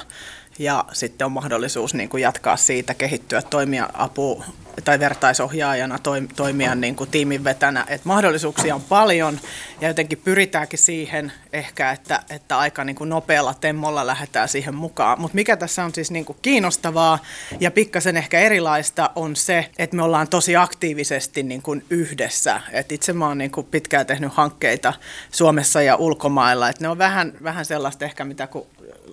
ja 0.60 0.86
sitten 0.94 1.26
on 1.26 1.32
mahdollisuus 1.32 1.94
niin 1.94 2.10
kuin 2.10 2.24
jatkaa 2.24 2.58
siitä, 2.58 2.94
kehittyä, 2.94 3.42
toimia 3.42 3.90
apu 3.94 4.44
tai 4.84 5.00
vertaisohjaajana, 5.00 6.00
toimia 6.36 6.76
niin 6.76 6.96
kuin 6.96 7.10
tiimin 7.10 7.44
vetänä. 7.44 7.86
Et 7.88 8.06
mahdollisuuksia 8.06 8.76
on 8.76 8.82
paljon 8.82 9.40
ja 9.82 9.88
jotenkin 9.88 10.22
pyritäänkin 10.24 10.80
siihen 10.80 11.32
ehkä, 11.54 11.92
että, 11.92 12.24
että 12.30 12.58
aika 12.58 12.84
niin 12.84 12.96
kuin 12.96 13.10
nopealla 13.10 13.54
temmolla 13.54 14.08
lähdetään 14.08 14.50
siihen 14.50 14.76
mukaan. 14.76 15.22
Mutta 15.22 15.36
mikä 15.36 15.58
tässä 15.58 15.86
on 15.86 15.94
siis 15.94 16.12
niin 16.12 16.26
kuin 16.26 16.38
kiinnostavaa 16.42 17.20
ja 17.60 17.72
pikkasen 17.72 18.18
ehkä 18.18 18.40
erilaista 18.40 19.10
on 19.16 19.36
se, 19.36 19.70
että 19.78 19.96
me 19.96 20.04
ollaan 20.04 20.28
tosi 20.28 20.56
aktiivisesti 20.56 21.44
niin 21.44 21.62
kuin 21.62 21.86
yhdessä. 21.90 22.62
Et 22.72 22.92
itse 22.92 23.14
mä 23.14 23.28
oon 23.28 23.38
niin 23.38 23.52
kuin 23.52 23.68
pitkään 23.68 24.06
tehnyt 24.06 24.34
hankkeita 24.34 24.94
Suomessa 25.32 25.82
ja 25.82 25.96
ulkomailla. 25.96 26.70
Et 26.70 26.80
ne 26.80 26.90
on 26.90 26.98
vähän, 26.98 27.34
vähän 27.44 27.66
sellaista 27.66 28.06
ehkä, 28.06 28.26
mitä 28.26 28.48
kun 28.48 28.68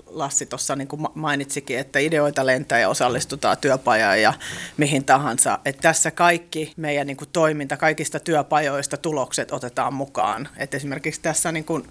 Lassi 0.07 0.47
tuossa 0.47 0.77
niin 0.77 0.89
mainitsikin, 1.15 1.79
että 1.79 1.99
ideoita 1.99 2.47
lentää 2.47 2.79
ja 2.79 2.89
osallistutaan 2.89 3.57
työpajaan 3.61 4.23
ja 4.23 4.33
mihin 4.77 5.05
tahansa. 5.05 5.59
Että 5.65 5.83
tässä 5.83 6.11
kaikki 6.11 6.73
meidän 6.77 7.07
niin 7.07 7.17
kuin 7.17 7.31
toiminta, 7.33 7.77
kaikista 7.77 8.21
työpajoista 8.21 8.97
tulokset 8.97 9.53
otetaan 9.53 9.95
mukaan. 9.95 10.49
Et 10.57 10.75
esimerkiksi 10.75 11.21
tässä 11.21 11.53
niin 11.53 11.65
kuin 11.65 11.85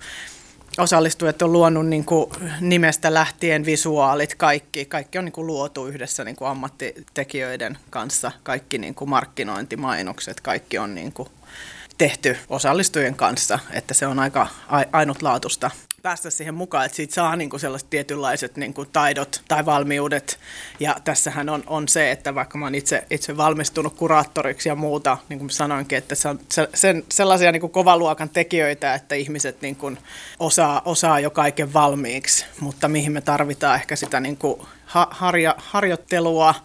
osallistujat 0.78 1.42
on 1.42 1.52
luonut 1.52 1.88
niin 1.88 2.06
kuin 2.06 2.32
nimestä 2.62 3.14
lähtien 3.14 3.66
visuaalit, 3.66 4.36
kaikki, 4.36 4.86
kaikki 4.86 5.18
on 5.18 5.26
niin 5.26 5.34
kuin 5.34 5.48
luotu 5.48 5.88
yhdessä 5.88 6.24
niin 6.24 6.36
kuin 6.36 6.48
ammattitekijöiden 6.48 7.78
kanssa, 7.90 8.32
kaikki 8.44 8.78
niin 8.78 8.96
kuin 8.96 9.10
markkinointimainokset, 9.10 10.42
kaikki 10.42 10.78
on 10.78 10.96
niin 10.96 11.14
kuin 11.14 11.30
tehty 11.98 12.38
osallistujien 12.50 13.16
kanssa, 13.16 13.60
että 13.72 13.94
se 13.94 14.08
on 14.08 14.20
aika 14.20 14.48
ainutlaatuista 14.92 15.72
päästä 16.04 16.30
siihen 16.30 16.54
mukaan, 16.54 16.86
että 16.86 16.96
siitä 16.96 17.14
saa 17.14 17.36
niin 17.36 17.50
kuin 17.50 17.60
sellaiset 17.60 17.90
tietynlaiset 17.90 18.58
niin 18.58 18.74
kuin 18.74 18.90
taidot 18.94 19.42
tai 19.48 19.66
valmiudet. 19.66 20.40
Ja 20.80 20.96
tässähän 21.04 21.50
on, 21.50 21.64
on 21.68 21.88
se, 21.88 22.12
että 22.12 22.36
vaikka 22.36 22.58
mä 22.58 22.66
oon 22.66 22.76
itse, 22.76 23.04
itse 23.10 23.38
valmistunut 23.38 23.96
kuraattoriksi 23.96 24.70
ja 24.70 24.76
muuta, 24.76 25.18
niin 25.30 25.40
kuin 25.40 25.50
sanoinkin, 25.50 25.98
että 25.98 26.16
se 26.16 26.28
on 26.28 26.40
se, 26.50 26.70
sen, 26.74 27.04
sellaisia 27.10 27.52
niin 27.52 27.62
kuin 27.62 27.72
kovaluokan 27.72 28.30
tekijöitä, 28.30 28.94
että 28.94 29.16
ihmiset 29.16 29.62
niin 29.62 29.76
kuin 29.76 29.98
osaa, 30.40 30.82
osaa 30.86 31.20
jo 31.20 31.30
kaiken 31.30 31.74
valmiiksi, 31.74 32.46
mutta 32.60 32.88
mihin 32.88 33.12
me 33.12 33.22
tarvitaan 33.22 33.76
ehkä 33.76 33.96
sitä 33.96 34.20
niin 34.20 34.38
kuin 34.38 34.62
harja, 35.10 35.56
harjoittelua, 35.58 36.56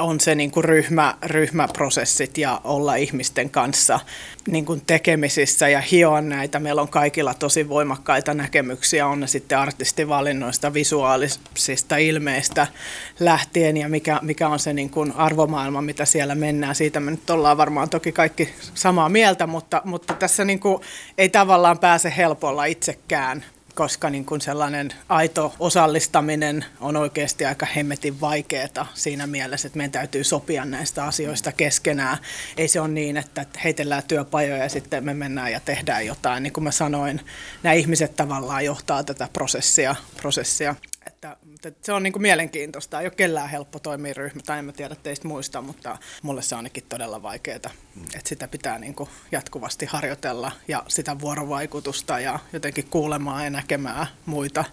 on 0.00 0.20
se 0.20 0.34
niin 0.34 0.50
kuin 0.50 0.64
ryhmä, 0.64 1.14
ryhmäprosessit 1.22 2.38
ja 2.38 2.60
olla 2.64 2.94
ihmisten 2.94 3.50
kanssa 3.50 4.00
niin 4.48 4.64
kuin 4.64 4.82
tekemisissä 4.86 5.68
ja 5.68 5.80
hioa 5.80 6.20
näitä. 6.20 6.60
Meillä 6.60 6.82
on 6.82 6.88
kaikilla 6.88 7.34
tosi 7.34 7.68
voimakkaita 7.68 8.34
näkemyksiä, 8.34 9.06
on 9.06 9.20
ne 9.20 9.26
sitten 9.26 9.58
artistivalinnoista, 9.58 10.74
visuaalisista 10.74 11.96
ilmeistä 11.96 12.66
lähtien 13.20 13.76
ja 13.76 13.88
mikä, 13.88 14.18
mikä 14.22 14.48
on 14.48 14.58
se 14.58 14.72
niin 14.72 14.90
kuin 14.90 15.12
arvomaailma, 15.12 15.82
mitä 15.82 16.04
siellä 16.04 16.34
mennään. 16.34 16.74
Siitä 16.74 17.00
me 17.00 17.10
nyt 17.10 17.30
ollaan 17.30 17.56
varmaan 17.56 17.90
toki 17.90 18.12
kaikki 18.12 18.48
samaa 18.74 19.08
mieltä, 19.08 19.46
mutta, 19.46 19.82
mutta 19.84 20.14
tässä 20.14 20.44
niin 20.44 20.60
kuin 20.60 20.82
ei 21.18 21.28
tavallaan 21.28 21.78
pääse 21.78 22.12
helpolla 22.16 22.64
itsekään 22.64 23.44
koska 23.78 24.10
niin 24.10 24.24
kuin 24.24 24.40
sellainen 24.40 24.92
aito 25.08 25.54
osallistaminen 25.58 26.64
on 26.80 26.96
oikeasti 26.96 27.44
aika 27.44 27.66
hemmetin 27.66 28.20
vaikeaa 28.20 28.92
siinä 28.94 29.26
mielessä, 29.26 29.66
että 29.66 29.76
meidän 29.76 29.92
täytyy 29.92 30.24
sopia 30.24 30.64
näistä 30.64 31.04
asioista 31.04 31.52
keskenään. 31.52 32.18
Ei 32.56 32.68
se 32.68 32.80
ole 32.80 32.88
niin, 32.88 33.16
että 33.16 33.46
heitellään 33.64 34.02
työpajoja 34.02 34.62
ja 34.62 34.68
sitten 34.68 35.04
me 35.04 35.14
mennään 35.14 35.52
ja 35.52 35.60
tehdään 35.60 36.06
jotain. 36.06 36.42
Niin 36.42 36.52
kuin 36.52 36.64
mä 36.64 36.70
sanoin, 36.70 37.20
nämä 37.62 37.72
ihmiset 37.72 38.16
tavallaan 38.16 38.64
johtaa 38.64 39.04
tätä 39.04 39.28
prosessia. 39.32 39.96
prosessia. 40.16 40.74
Että, 41.08 41.36
että 41.64 41.86
se 41.86 41.92
on 41.92 42.02
niin 42.02 42.12
kuin 42.12 42.22
mielenkiintoista. 42.22 43.00
Ei 43.00 43.06
ole 43.06 43.14
kellään 43.16 43.50
helppo 43.50 43.78
toimia 43.78 44.14
ryhmä, 44.14 44.42
tai 44.46 44.58
en 44.58 44.64
mä 44.64 44.72
tiedä 44.72 44.94
teistä 44.94 45.28
muista, 45.28 45.62
mutta 45.62 45.98
mulle 46.22 46.42
se 46.42 46.54
on 46.54 46.58
ainakin 46.58 46.84
todella 46.88 47.22
vaikeaa. 47.22 47.56
Että 47.56 48.28
sitä 48.28 48.48
pitää 48.48 48.78
niin 48.78 48.94
kuin 48.94 49.10
jatkuvasti 49.32 49.86
harjoitella 49.86 50.52
ja 50.68 50.82
sitä 50.88 51.20
vuorovaikutusta 51.20 52.20
ja 52.20 52.38
jotenkin 52.52 52.86
kuulemaan 52.90 53.44
ja 53.44 53.50
näkemään 53.50 54.06
muita. 54.26 54.64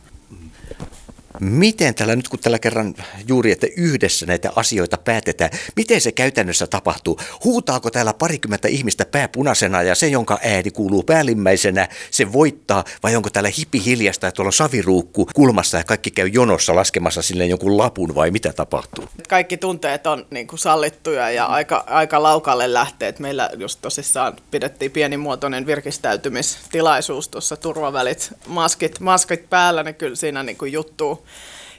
Miten 1.39 1.95
tällä 1.95 2.15
nyt, 2.15 2.27
kun 2.27 2.39
tällä 2.39 2.59
kerran 2.59 2.95
juuri, 3.27 3.51
että 3.51 3.67
yhdessä 3.77 4.25
näitä 4.25 4.51
asioita 4.55 4.97
päätetään, 4.97 5.51
miten 5.75 6.01
se 6.01 6.11
käytännössä 6.11 6.67
tapahtuu? 6.67 7.19
Huutaako 7.43 7.91
täällä 7.91 8.13
parikymmentä 8.13 8.67
ihmistä 8.67 9.05
pääpunaisena 9.05 9.81
ja 9.81 9.95
se, 9.95 10.07
jonka 10.07 10.39
ääni 10.43 10.71
kuuluu 10.71 11.03
päällimmäisenä, 11.03 11.87
se 12.11 12.33
voittaa? 12.33 12.83
Vai 13.03 13.15
onko 13.15 13.29
täällä 13.29 13.49
hipi 13.57 13.85
hiljasta 13.85 14.25
ja 14.25 14.31
tuolla 14.31 14.49
on 14.49 14.53
saviruukku 14.53 15.29
kulmassa 15.35 15.77
ja 15.77 15.83
kaikki 15.83 16.11
käy 16.11 16.27
jonossa 16.27 16.75
laskemassa 16.75 17.21
sille 17.21 17.45
jonkun 17.45 17.77
lapun 17.77 18.15
vai 18.15 18.31
mitä 18.31 18.53
tapahtuu? 18.53 19.05
Kaikki 19.29 19.57
tunteet 19.57 20.07
on 20.07 20.25
niin 20.29 20.47
kuin 20.47 20.59
sallittuja 20.59 21.31
ja 21.31 21.45
aika, 21.45 21.83
aika 21.87 22.23
laukalle 22.23 22.73
lähtee. 22.73 23.13
Meillä 23.19 23.49
just 23.57 23.79
tosissaan 23.81 24.35
pidettiin 24.51 24.91
pienimuotoinen 24.91 25.65
virkistäytymistilaisuus 25.65 27.29
tuossa 27.29 27.57
turvavälit, 27.57 28.33
maskit, 28.47 28.99
maskit 28.99 29.49
päällä, 29.49 29.83
niin 29.83 29.95
kyllä 29.95 30.15
siinä 30.15 30.43
niin 30.43 30.57
kuin 30.57 30.71
juttuu 30.71 31.24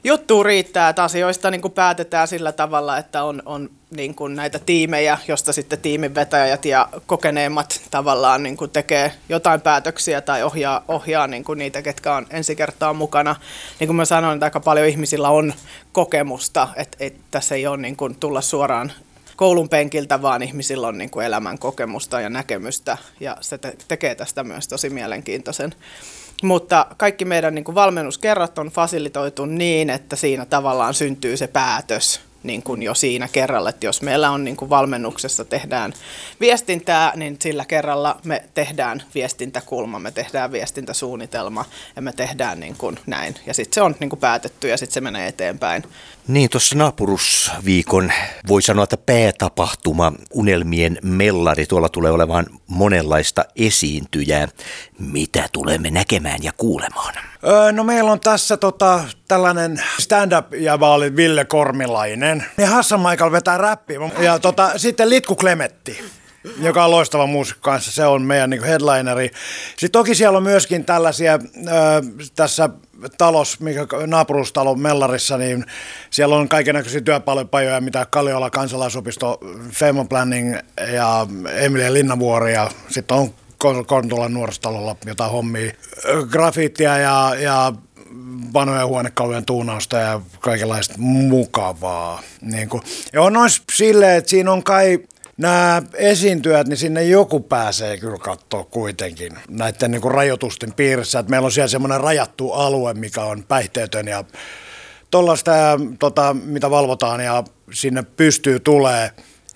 juttu 0.03 0.43
riittää, 0.43 0.89
että 0.89 1.03
asioista 1.03 1.51
niin 1.51 1.61
kuin 1.61 1.71
päätetään 1.71 2.27
sillä 2.27 2.51
tavalla, 2.51 2.97
että 2.97 3.23
on, 3.23 3.41
on 3.45 3.69
niin 3.89 4.15
kuin 4.15 4.35
näitä 4.35 4.59
tiimejä, 4.59 5.17
josta 5.27 5.53
sitten 5.53 5.79
tiimin 5.79 6.15
vetäjät 6.15 6.65
ja 6.65 6.89
kokeneemmat 7.05 7.81
tavallaan 7.91 8.43
niin 8.43 8.57
kuin 8.57 8.71
tekee 8.71 9.11
jotain 9.29 9.61
päätöksiä 9.61 10.21
tai 10.21 10.43
ohjaa, 10.43 10.83
ohjaa 10.87 11.27
niin 11.27 11.43
kuin 11.43 11.59
niitä, 11.59 11.81
ketkä 11.81 12.15
on 12.15 12.27
ensi 12.29 12.55
kertaa 12.55 12.93
mukana. 12.93 13.35
Niin 13.79 13.87
kuin 13.87 13.95
mä 13.95 14.05
sanoin, 14.05 14.35
että 14.35 14.45
aika 14.45 14.59
paljon 14.59 14.87
ihmisillä 14.87 15.29
on 15.29 15.53
kokemusta, 15.91 16.67
että, 16.75 16.97
että 16.99 17.19
tässä 17.31 17.55
ei 17.55 17.67
ole 17.67 17.77
niin 17.77 17.95
kuin 17.95 18.15
tulla 18.15 18.41
suoraan 18.41 18.91
koulun 19.35 19.69
penkiltä, 19.69 20.21
vaan 20.21 20.43
ihmisillä 20.43 20.87
on 20.87 20.97
niin 20.97 21.09
kuin 21.09 21.25
elämän 21.25 21.59
kokemusta 21.59 22.21
ja 22.21 22.29
näkemystä 22.29 22.97
ja 23.19 23.37
se 23.41 23.57
te- 23.57 23.77
tekee 23.87 24.15
tästä 24.15 24.43
myös 24.43 24.67
tosi 24.67 24.89
mielenkiintoisen. 24.89 25.75
Mutta 26.43 26.85
kaikki 26.97 27.25
meidän 27.25 27.55
niin 27.55 27.65
kuin 27.65 27.75
valmennuskerrat 27.75 28.57
on 28.57 28.67
fasilitoitu 28.67 29.45
niin, 29.45 29.89
että 29.89 30.15
siinä 30.15 30.45
tavallaan 30.45 30.93
syntyy 30.93 31.37
se 31.37 31.47
päätös 31.47 32.21
niin 32.43 32.63
kuin 32.63 32.83
jo 32.83 32.93
siinä 32.93 33.27
kerralla, 33.27 33.69
että 33.69 33.85
jos 33.85 34.01
meillä 34.01 34.29
on 34.29 34.43
niin 34.43 34.57
kuin 34.57 34.69
valmennuksessa 34.69 35.45
tehdään 35.45 35.93
viestintää, 36.39 37.13
niin 37.15 37.37
sillä 37.41 37.65
kerralla 37.65 38.19
me 38.23 38.43
tehdään 38.53 39.03
viestintäkulma, 39.15 39.99
me 39.99 40.11
tehdään 40.11 40.51
viestintäsuunnitelma 40.51 41.65
ja 41.95 42.01
me 42.01 42.13
tehdään 42.13 42.59
niin 42.59 42.75
kuin 42.77 42.99
näin. 43.05 43.35
Ja 43.45 43.53
sitten 43.53 43.75
se 43.75 43.81
on 43.81 43.95
niin 43.99 44.09
kuin 44.09 44.19
päätetty 44.19 44.67
ja 44.67 44.77
sitten 44.77 44.93
se 44.93 45.01
menee 45.01 45.27
eteenpäin. 45.27 45.83
Niin, 46.27 46.49
tuossa 46.49 46.75
naapurusviikon 46.75 48.11
voi 48.47 48.61
sanoa, 48.61 48.83
että 48.83 48.97
päätapahtuma, 48.97 50.13
unelmien 50.31 50.97
mellari, 51.03 51.65
tuolla 51.65 51.89
tulee 51.89 52.11
olemaan 52.11 52.45
monenlaista 52.67 53.45
esiintyjää. 53.55 54.47
Mitä 54.99 55.49
tulemme 55.51 55.91
näkemään 55.91 56.43
ja 56.43 56.51
kuulemaan? 56.57 57.13
Öö, 57.43 57.71
no 57.71 57.83
meillä 57.83 58.11
on 58.11 58.19
tässä 58.19 58.57
tota, 58.57 59.03
tällainen 59.27 59.83
stand-up 59.99 60.53
ja 60.53 60.79
vaali 60.79 61.15
Ville 61.15 61.45
Kormilainen. 61.45 62.45
Ja 62.57 62.67
Hassan 62.67 62.99
Michael 62.99 63.31
vetää 63.31 63.57
räppiä. 63.57 63.99
Ja 64.19 64.39
tota, 64.39 64.71
sitten 64.77 65.09
Litku 65.09 65.35
Klemetti 65.35 65.99
joka 66.59 66.85
on 66.85 66.91
loistava 66.91 67.27
muusikko 67.27 67.61
kanssa. 67.61 67.91
Se 67.91 68.05
on 68.05 68.21
meidän 68.21 68.49
niin 68.49 68.63
headlineri. 68.63 69.31
Sitten 69.69 69.91
toki 69.91 70.15
siellä 70.15 70.37
on 70.37 70.43
myöskin 70.43 70.85
tällaisia 70.85 71.33
ö, 71.33 71.39
tässä 72.35 72.69
talos, 73.17 73.59
mikä 73.59 73.87
naapurustalo 74.05 74.75
Mellarissa, 74.75 75.37
niin 75.37 75.65
siellä 76.09 76.35
on 76.35 76.49
kaikenlaisia 76.49 77.01
työpalvelupajoja, 77.01 77.81
mitä 77.81 78.05
Kalliola 78.05 78.49
kansalaisopisto, 78.49 79.39
Family 79.71 80.05
Planning 80.05 80.57
ja 80.93 81.27
Emilia 81.51 81.93
Linnavuori 81.93 82.53
ja 82.53 82.71
sitten 82.89 83.17
on 83.17 83.33
Kontulan 83.87 84.33
nuoristalolla 84.33 84.95
jotain 85.05 85.31
hommia, 85.31 85.71
grafiittia 86.29 86.97
ja, 86.97 87.35
ja 87.39 87.73
vanhojen 88.53 88.87
huonekalujen 88.87 89.45
tuunausta 89.45 89.97
ja 89.97 90.21
kaikenlaista 90.39 90.93
mukavaa. 90.97 92.21
Niin 92.41 92.69
kuin. 92.69 92.83
Ja 93.13 93.21
on 93.21 93.33
noin 93.33 93.49
silleen, 93.73 94.17
että 94.17 94.29
siinä 94.29 94.51
on 94.51 94.63
kai 94.63 94.99
nämä 95.37 95.81
esiintyjät, 95.93 96.67
niin 96.67 96.77
sinne 96.77 97.03
joku 97.03 97.39
pääsee 97.39 97.97
kyllä 97.97 98.17
katsoa 98.17 98.63
kuitenkin 98.63 99.39
näiden 99.49 99.91
niin 99.91 100.01
kuin 100.01 100.13
rajoitusten 100.13 100.73
piirissä. 100.73 101.19
Että 101.19 101.29
meillä 101.29 101.45
on 101.45 101.51
siellä 101.51 101.67
semmoinen 101.67 102.01
rajattu 102.01 102.51
alue, 102.51 102.93
mikä 102.93 103.23
on 103.23 103.43
päihteetön 103.43 104.07
ja 104.07 104.23
tuollaista, 105.11 105.51
tota, 105.99 106.35
mitä 106.43 106.69
valvotaan 106.69 107.19
ja 107.19 107.43
sinne 107.71 108.03
pystyy 108.03 108.59
tulee 108.59 109.11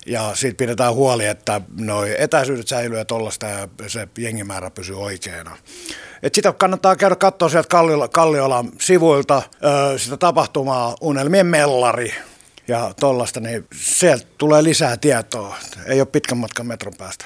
ja 0.06 0.30
siitä 0.34 0.56
pidetään 0.56 0.94
huoli, 0.94 1.26
että 1.26 1.60
noi 1.78 2.14
etäisyydet 2.18 2.68
säilyy 2.68 2.98
ja 2.98 3.04
tuollaista 3.04 3.46
ja 3.46 3.68
se 3.86 4.08
jengimäärä 4.18 4.70
pysyy 4.70 5.00
oikeana. 5.02 5.56
Et 6.22 6.34
sitä 6.34 6.52
kannattaa 6.52 6.96
käydä 6.96 7.16
katsoa 7.16 7.48
sieltä 7.48 7.68
Kalliola, 7.68 8.08
Kalliolan 8.08 8.72
sivuilta 8.80 9.42
sitä 9.96 10.16
tapahtumaa 10.16 10.94
Unelmien 11.00 11.46
mellari 11.46 12.14
ja 12.68 12.94
tollasta, 13.00 13.40
niin 13.40 13.66
sieltä 13.74 14.26
tulee 14.38 14.62
lisää 14.62 14.96
tietoa. 14.96 15.56
Ei 15.86 16.00
ole 16.00 16.06
pitkän 16.06 16.38
matkan 16.38 16.66
metron 16.66 16.92
päästä. 16.98 17.24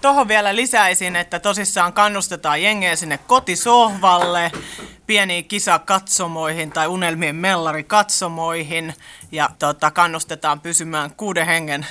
Tuohon 0.00 0.28
vielä 0.28 0.56
lisäisin, 0.56 1.16
että 1.16 1.38
tosissaan 1.38 1.92
kannustetaan 1.92 2.62
jengeä 2.62 2.96
sinne 2.96 3.18
kotisohvalle, 3.18 4.52
pieniin 5.06 5.44
kisakatsomoihin 5.44 6.70
tai 6.70 6.86
unelmien 6.86 7.36
mellari 7.36 7.84
katsomoihin 7.84 8.94
ja 9.32 9.50
tota, 9.58 9.90
kannustetaan 9.90 10.60
pysymään 10.60 11.14
kuuden 11.16 11.46
hengen 11.46 11.86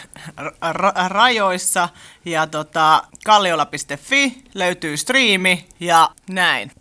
ra- 0.71 1.07
rajoissa 1.07 1.89
ja 2.25 2.47
tota, 2.47 3.03
kalliola.fi 3.25 4.43
löytyy 4.53 4.97
striimi 4.97 5.67
ja 5.79 6.09
näin. 6.29 6.71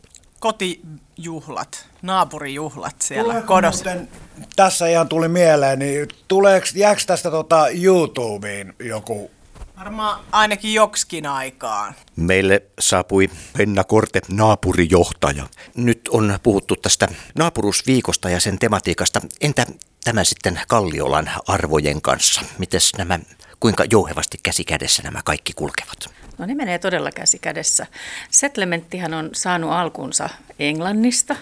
Kotijuhlat, 0.41 1.87
naapurijuhlat 2.03 2.97
siellä 3.03 3.33
Tuleeko 3.33 3.47
kodossa. 3.55 3.85
muuten- 3.85 4.09
tässä 4.57 4.89
ihan 4.89 5.09
tuli 5.09 5.29
mieleen, 5.29 5.79
niin 5.79 6.09
tuleeko, 6.29 6.67
jääkö 6.75 7.03
tästä 7.07 7.31
tota 7.31 7.69
YouTubeen 7.69 8.75
joku 8.79 9.31
Varmaan 9.79 10.25
ainakin 10.33 10.75
joksikin 10.75 11.27
aikaan. 11.27 11.95
Meille 12.17 12.63
saapui 12.79 13.31
Penna 13.59 13.85
Korte, 13.85 14.21
naapurijohtaja. 14.29 15.47
Nyt 15.77 16.09
on 16.09 16.39
puhuttu 16.43 16.77
tästä 16.77 17.09
naapurusviikosta 17.39 18.31
ja 18.31 18.41
sen 18.41 18.59
tematiikasta. 18.59 19.21
Entä 19.41 19.67
tämä 20.05 20.25
sitten 20.25 20.61
Kalliolan 20.69 21.31
arvojen 21.49 22.03
kanssa? 22.03 22.41
Mites 22.59 22.95
nämä, 22.99 23.19
kuinka 23.61 23.85
jouhevasti 23.91 24.39
käsi 24.43 24.65
kädessä 24.65 25.03
nämä 25.03 25.21
kaikki 25.25 25.53
kulkevat? 25.53 26.11
No 26.39 26.47
ne 26.47 26.55
menee 26.55 26.79
todella 26.79 27.11
käsi 27.11 27.39
kädessä. 27.39 27.87
Settlementtihän 28.31 29.15
on 29.15 29.31
saanut 29.33 29.71
alkunsa 29.71 30.29
Englannista, 30.59 31.37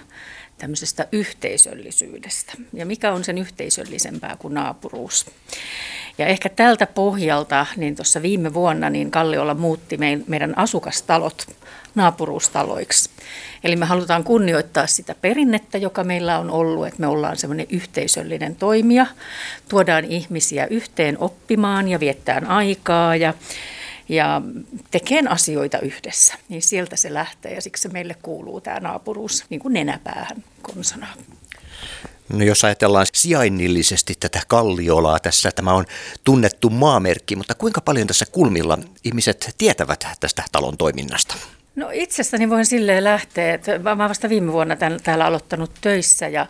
tämmöisestä 0.59 1.07
yhteisöllisyydestä. 1.13 2.53
Ja 2.73 2.87
mikä 2.87 3.13
on 3.13 3.25
sen 3.25 3.39
yhteisöllisempää 3.39 4.37
kuin 4.39 4.55
naapuruus? 4.55 5.27
Ja 6.19 6.27
ehkä 6.27 6.49
tältä 6.49 6.87
pohjalta, 6.87 7.67
niin 7.77 7.97
tuossa 7.97 8.23
viime 8.23 8.55
vuonna, 8.55 8.91
niin 8.91 9.11
Kalliolla 9.11 9.55
muutti 9.55 9.99
meidän 10.27 10.59
asukastalot 10.59 11.47
naapuruustaloiksi. 11.95 13.11
Eli 13.65 13.77
me 13.77 13.87
halutaan 13.87 14.25
kunnioittaa 14.25 14.87
sitä 14.87 15.15
perinnettä, 15.15 15.79
joka 15.79 16.05
meillä 16.05 16.39
on 16.39 16.51
ollut, 16.51 16.87
että 16.87 17.01
me 17.01 17.07
ollaan 17.07 17.37
semmoinen 17.37 17.67
yhteisöllinen 17.71 18.57
toimija, 18.57 19.07
tuodaan 19.69 20.05
ihmisiä 20.05 20.67
yhteen 20.67 21.19
oppimaan 21.19 21.89
ja 21.89 22.01
viettään 22.01 22.47
aikaa 22.47 23.17
ja 23.17 23.35
ja 24.09 24.43
tekeen 24.91 25.29
asioita 25.29 25.79
yhdessä, 25.79 26.35
niin 26.49 26.63
sieltä 26.63 26.97
se 26.97 27.15
lähtee 27.15 27.55
ja 27.55 27.61
siksi 27.61 27.83
se 27.83 27.89
meille 27.89 28.17
kuuluu 28.23 28.61
tämä 28.61 28.81
naapuruus 28.81 29.45
niin 29.49 29.61
kuin 29.61 29.75
nenäpäähän 29.75 30.45
konsana. 30.63 31.07
No 32.29 32.45
jos 32.45 32.65
ajatellaan 32.65 33.07
sijainnillisesti 33.13 34.15
tätä 34.21 34.41
Kalliolaa 34.49 35.21
tässä, 35.21 35.51
tämä 35.51 35.73
on 35.73 35.85
tunnettu 36.25 36.71
maamerkki, 36.71 37.37
mutta 37.37 37.55
kuinka 37.55 37.81
paljon 37.81 38.07
tässä 38.07 38.27
kulmilla 38.33 38.79
ihmiset 39.05 39.55
tietävät 39.59 40.05
tästä 40.21 40.43
talon 40.53 40.77
toiminnasta? 40.77 41.35
No 41.77 41.91
itsestäni 41.93 42.51
voin 42.51 42.67
silleen 42.67 43.05
lähteä, 43.05 43.55
että 43.55 43.79
mä 43.79 44.09
vasta 44.09 44.29
viime 44.29 44.53
vuonna 44.53 44.77
tämän, 44.77 45.01
täällä 45.03 45.27
aloittanut 45.27 45.71
töissä 45.81 46.29
ja 46.29 46.47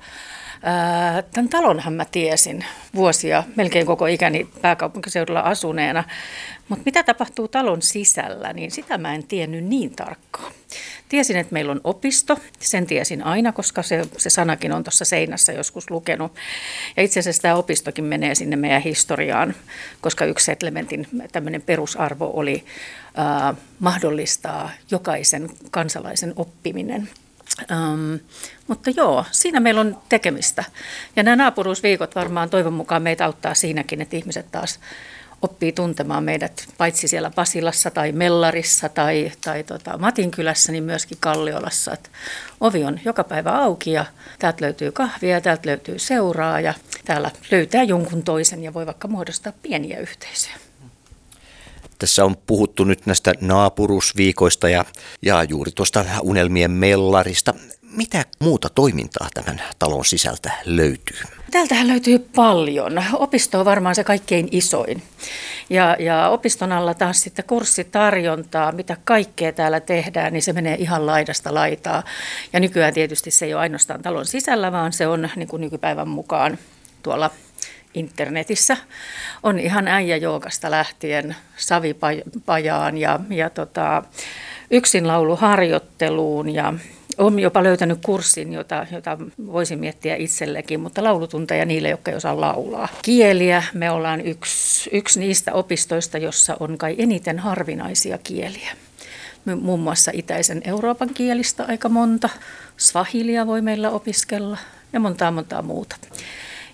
ää, 0.63 1.23
Tämän 1.23 1.49
talonhan 1.49 1.93
mä 1.93 2.05
tiesin 2.05 2.65
vuosia, 2.95 3.45
melkein 3.57 3.87
koko 3.87 4.07
ikäni 4.07 4.49
pääkaupunkiseudulla 4.63 5.41
asuneena, 5.41 6.05
mutta 6.69 6.83
mitä 6.85 7.03
tapahtuu 7.03 7.49
talon 7.49 7.83
sisällä, 7.83 8.53
niin 8.53 8.71
sitä 8.71 8.99
mä 8.99 9.15
en 9.15 9.27
tiennyt 9.27 9.65
niin 9.65 9.91
tarkkaan. 9.91 10.53
Tiesin, 11.09 11.37
että 11.37 11.53
meillä 11.53 11.73
on 11.73 11.81
opisto, 11.85 12.39
sen 12.61 12.87
tiesin 12.87 13.23
aina, 13.23 13.53
koska 13.53 13.83
se, 13.83 14.07
se 14.17 14.31
sanakin 14.31 14.73
on 14.73 14.85
tuossa 14.85 15.05
seinässä 15.05 15.53
joskus 15.53 15.91
lukenut. 15.91 16.33
Ja 16.97 17.03
itse 17.03 17.21
asiassa 17.21 17.43
tämä 17.43 17.55
opistokin 17.55 18.05
menee 18.05 18.35
sinne 18.35 18.57
meidän 18.57 18.83
historiaan, 18.83 19.55
koska 20.01 20.25
yksi 20.25 20.45
settlementin 20.45 21.07
tämmöinen 21.33 21.63
perusarvo 21.63 22.31
oli 22.35 22.65
äh, 23.19 23.57
mahdollistaa 23.79 24.71
jokaisen 24.91 25.51
kansalaisen 25.71 26.33
oppiminen. 26.37 27.09
Um, 27.71 28.21
mutta 28.67 28.91
joo, 28.91 29.25
siinä 29.31 29.61
meillä 29.61 29.81
on 29.81 29.99
tekemistä. 30.09 30.65
Ja 31.17 31.23
nämä 31.23 31.37
naapuruusviikot 31.37 32.15
varmaan 32.15 32.51
toivon 32.51 32.73
mukaan 32.73 33.03
meitä 33.03 33.25
auttaa 33.25 33.55
siinäkin, 33.55 34.01
että 34.01 34.17
ihmiset 34.17 34.51
taas 34.51 34.81
oppii 35.45 35.73
tuntemaan 35.73 36.25
meidät 36.25 36.67
paitsi 36.79 37.09
siellä 37.09 37.31
Pasilassa 37.31 37.91
tai 37.91 38.13
Mellarissa 38.13 38.89
tai, 38.89 39.33
tai 39.45 39.65
tota 39.65 39.99
Matinkylässä, 39.99 40.73
niin 40.73 40.85
myöskin 40.85 41.19
Kalliolassa. 41.21 41.93
Et 41.93 42.11
ovi 42.61 42.85
on 42.85 43.01
joka 43.05 43.25
päivä 43.25 43.51
auki 43.51 43.93
ja 43.93 44.05
täältä 44.39 44.65
löytyy 44.65 44.93
kahvia, 44.93 45.41
täältä 45.41 45.69
löytyy 45.69 45.99
seuraa 45.99 46.61
ja 46.61 46.75
täällä 47.05 47.31
löytää 47.51 47.83
jonkun 47.83 48.23
toisen 48.23 48.63
ja 48.63 48.75
voi 48.75 48.87
vaikka 48.87 49.09
muodostaa 49.09 49.53
pieniä 49.63 49.99
yhteisöjä. 49.99 50.55
Tässä 51.99 52.25
on 52.25 52.37
puhuttu 52.47 52.85
nyt 52.85 53.07
näistä 53.07 53.33
naapurusviikoista 53.41 54.69
ja, 54.69 54.85
ja 55.23 55.45
juuri 55.45 55.71
tuosta 55.73 56.05
unelmien 56.23 56.71
mellarista. 56.71 57.55
Mitä 57.83 58.25
muuta 58.41 58.69
toimintaa 58.69 59.29
tämän 59.35 59.63
talon 59.79 60.05
sisältä 60.05 60.53
löytyy? 60.65 61.44
Täältähän 61.55 61.89
löytyy 61.89 62.19
paljon. 62.19 63.05
Opisto 63.13 63.59
on 63.59 63.65
varmaan 63.65 63.95
se 63.95 64.05
kaikkein 64.05 64.49
isoin. 64.51 65.03
Ja, 65.71 65.97
ja 65.99 66.29
opiston 66.29 66.73
alla 66.73 66.95
taas 66.95 67.21
sitten 67.21 67.45
kurssitarjontaa, 67.45 68.73
mitä 68.73 68.97
kaikkea 69.05 69.53
täällä 69.53 69.81
tehdään, 69.81 70.33
niin 70.33 70.43
se 70.43 70.53
menee 70.53 70.77
ihan 70.79 71.07
laidasta 71.07 71.55
laitaa. 71.55 72.03
Ja 72.53 72.61
nykyään 72.61 72.95
tietysti 72.95 73.31
se 73.31 73.45
ei 73.47 73.55
ole 73.55 73.61
ainoastaan 73.61 74.03
talon 74.03 74.27
sisällä, 74.27 74.73
vaan 74.73 74.93
se 74.93 75.07
on 75.07 75.29
niin 75.37 75.49
kuin 75.49 75.61
nykypäivän 75.61 76.09
mukaan 76.09 76.59
tuolla 77.03 77.31
internetissä. 77.95 78.77
On 79.43 79.59
ihan 79.59 79.89
äijäjookasta 79.89 80.71
lähtien 80.71 81.37
savipajaan 81.57 82.99
ja, 82.99 83.21
ja 83.31 83.51
tota, 83.51 84.03
yksinlauluharjoitteluun 84.71 86.55
ja 86.55 86.75
olen 87.19 87.39
jopa 87.39 87.63
löytänyt 87.63 87.99
kurssin, 88.05 88.53
jota, 88.53 88.87
jota 88.93 89.19
voisin 89.47 89.79
miettiä 89.79 90.17
itsellekin, 90.17 90.81
mutta 90.81 91.05
laulutunteja 91.05 91.65
niille, 91.65 91.89
jotka 91.89 92.11
ei 92.11 92.17
osaa 92.17 92.41
laulaa. 92.41 92.89
Kieliä, 93.03 93.63
me 93.75 93.91
ollaan 93.91 94.21
yksi, 94.21 94.91
yksi 94.93 95.21
niistä 95.21 95.53
opistoista, 95.53 96.19
jossa 96.19 96.57
on 96.61 96.79
kai 96.79 96.95
eniten 96.99 97.39
harvinaisia 97.39 98.19
kieliä. 98.19 98.73
Muun 99.61 99.81
muassa 99.81 100.11
itäisen 100.15 100.63
Euroopan 100.65 101.11
kielistä 101.15 101.65
aika 101.69 101.89
monta. 101.89 102.29
Swahilia 102.77 103.47
voi 103.47 103.63
meillä 103.63 103.91
opiskella 103.91 104.59
ja 104.93 105.01
montaa 105.01 105.31
montaa 105.31 105.63
muuta. 105.63 105.97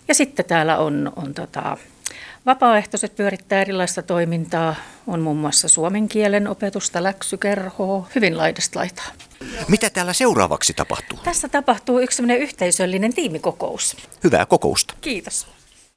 Ja 0.09 0.15
sitten 0.15 0.45
täällä 0.45 0.79
on, 0.79 1.13
on 1.17 1.35
tota, 1.35 1.77
vapaaehtoiset 2.47 3.17
pyörittää 3.17 3.61
erilaista 3.61 4.03
toimintaa. 4.03 4.75
On 5.07 5.21
muun 5.21 5.37
muassa 5.37 5.69
suomen 5.69 6.09
kielen 6.09 6.49
opetusta, 6.49 7.03
läksykerhoa, 7.03 8.09
hyvin 8.15 8.39
laidasta 8.39 8.79
laitaa. 8.79 9.07
Mitä 9.69 9.91
täällä 9.91 10.13
seuraavaksi 10.13 10.73
tapahtuu? 10.73 11.19
Tässä 11.25 11.49
tapahtuu 11.49 12.01
yksi 12.01 12.23
yhteisöllinen 12.39 13.15
tiimikokous. 13.15 13.97
Hyvää 14.25 14.47
kokousta. 14.47 14.95
Kiitos. 15.01 15.60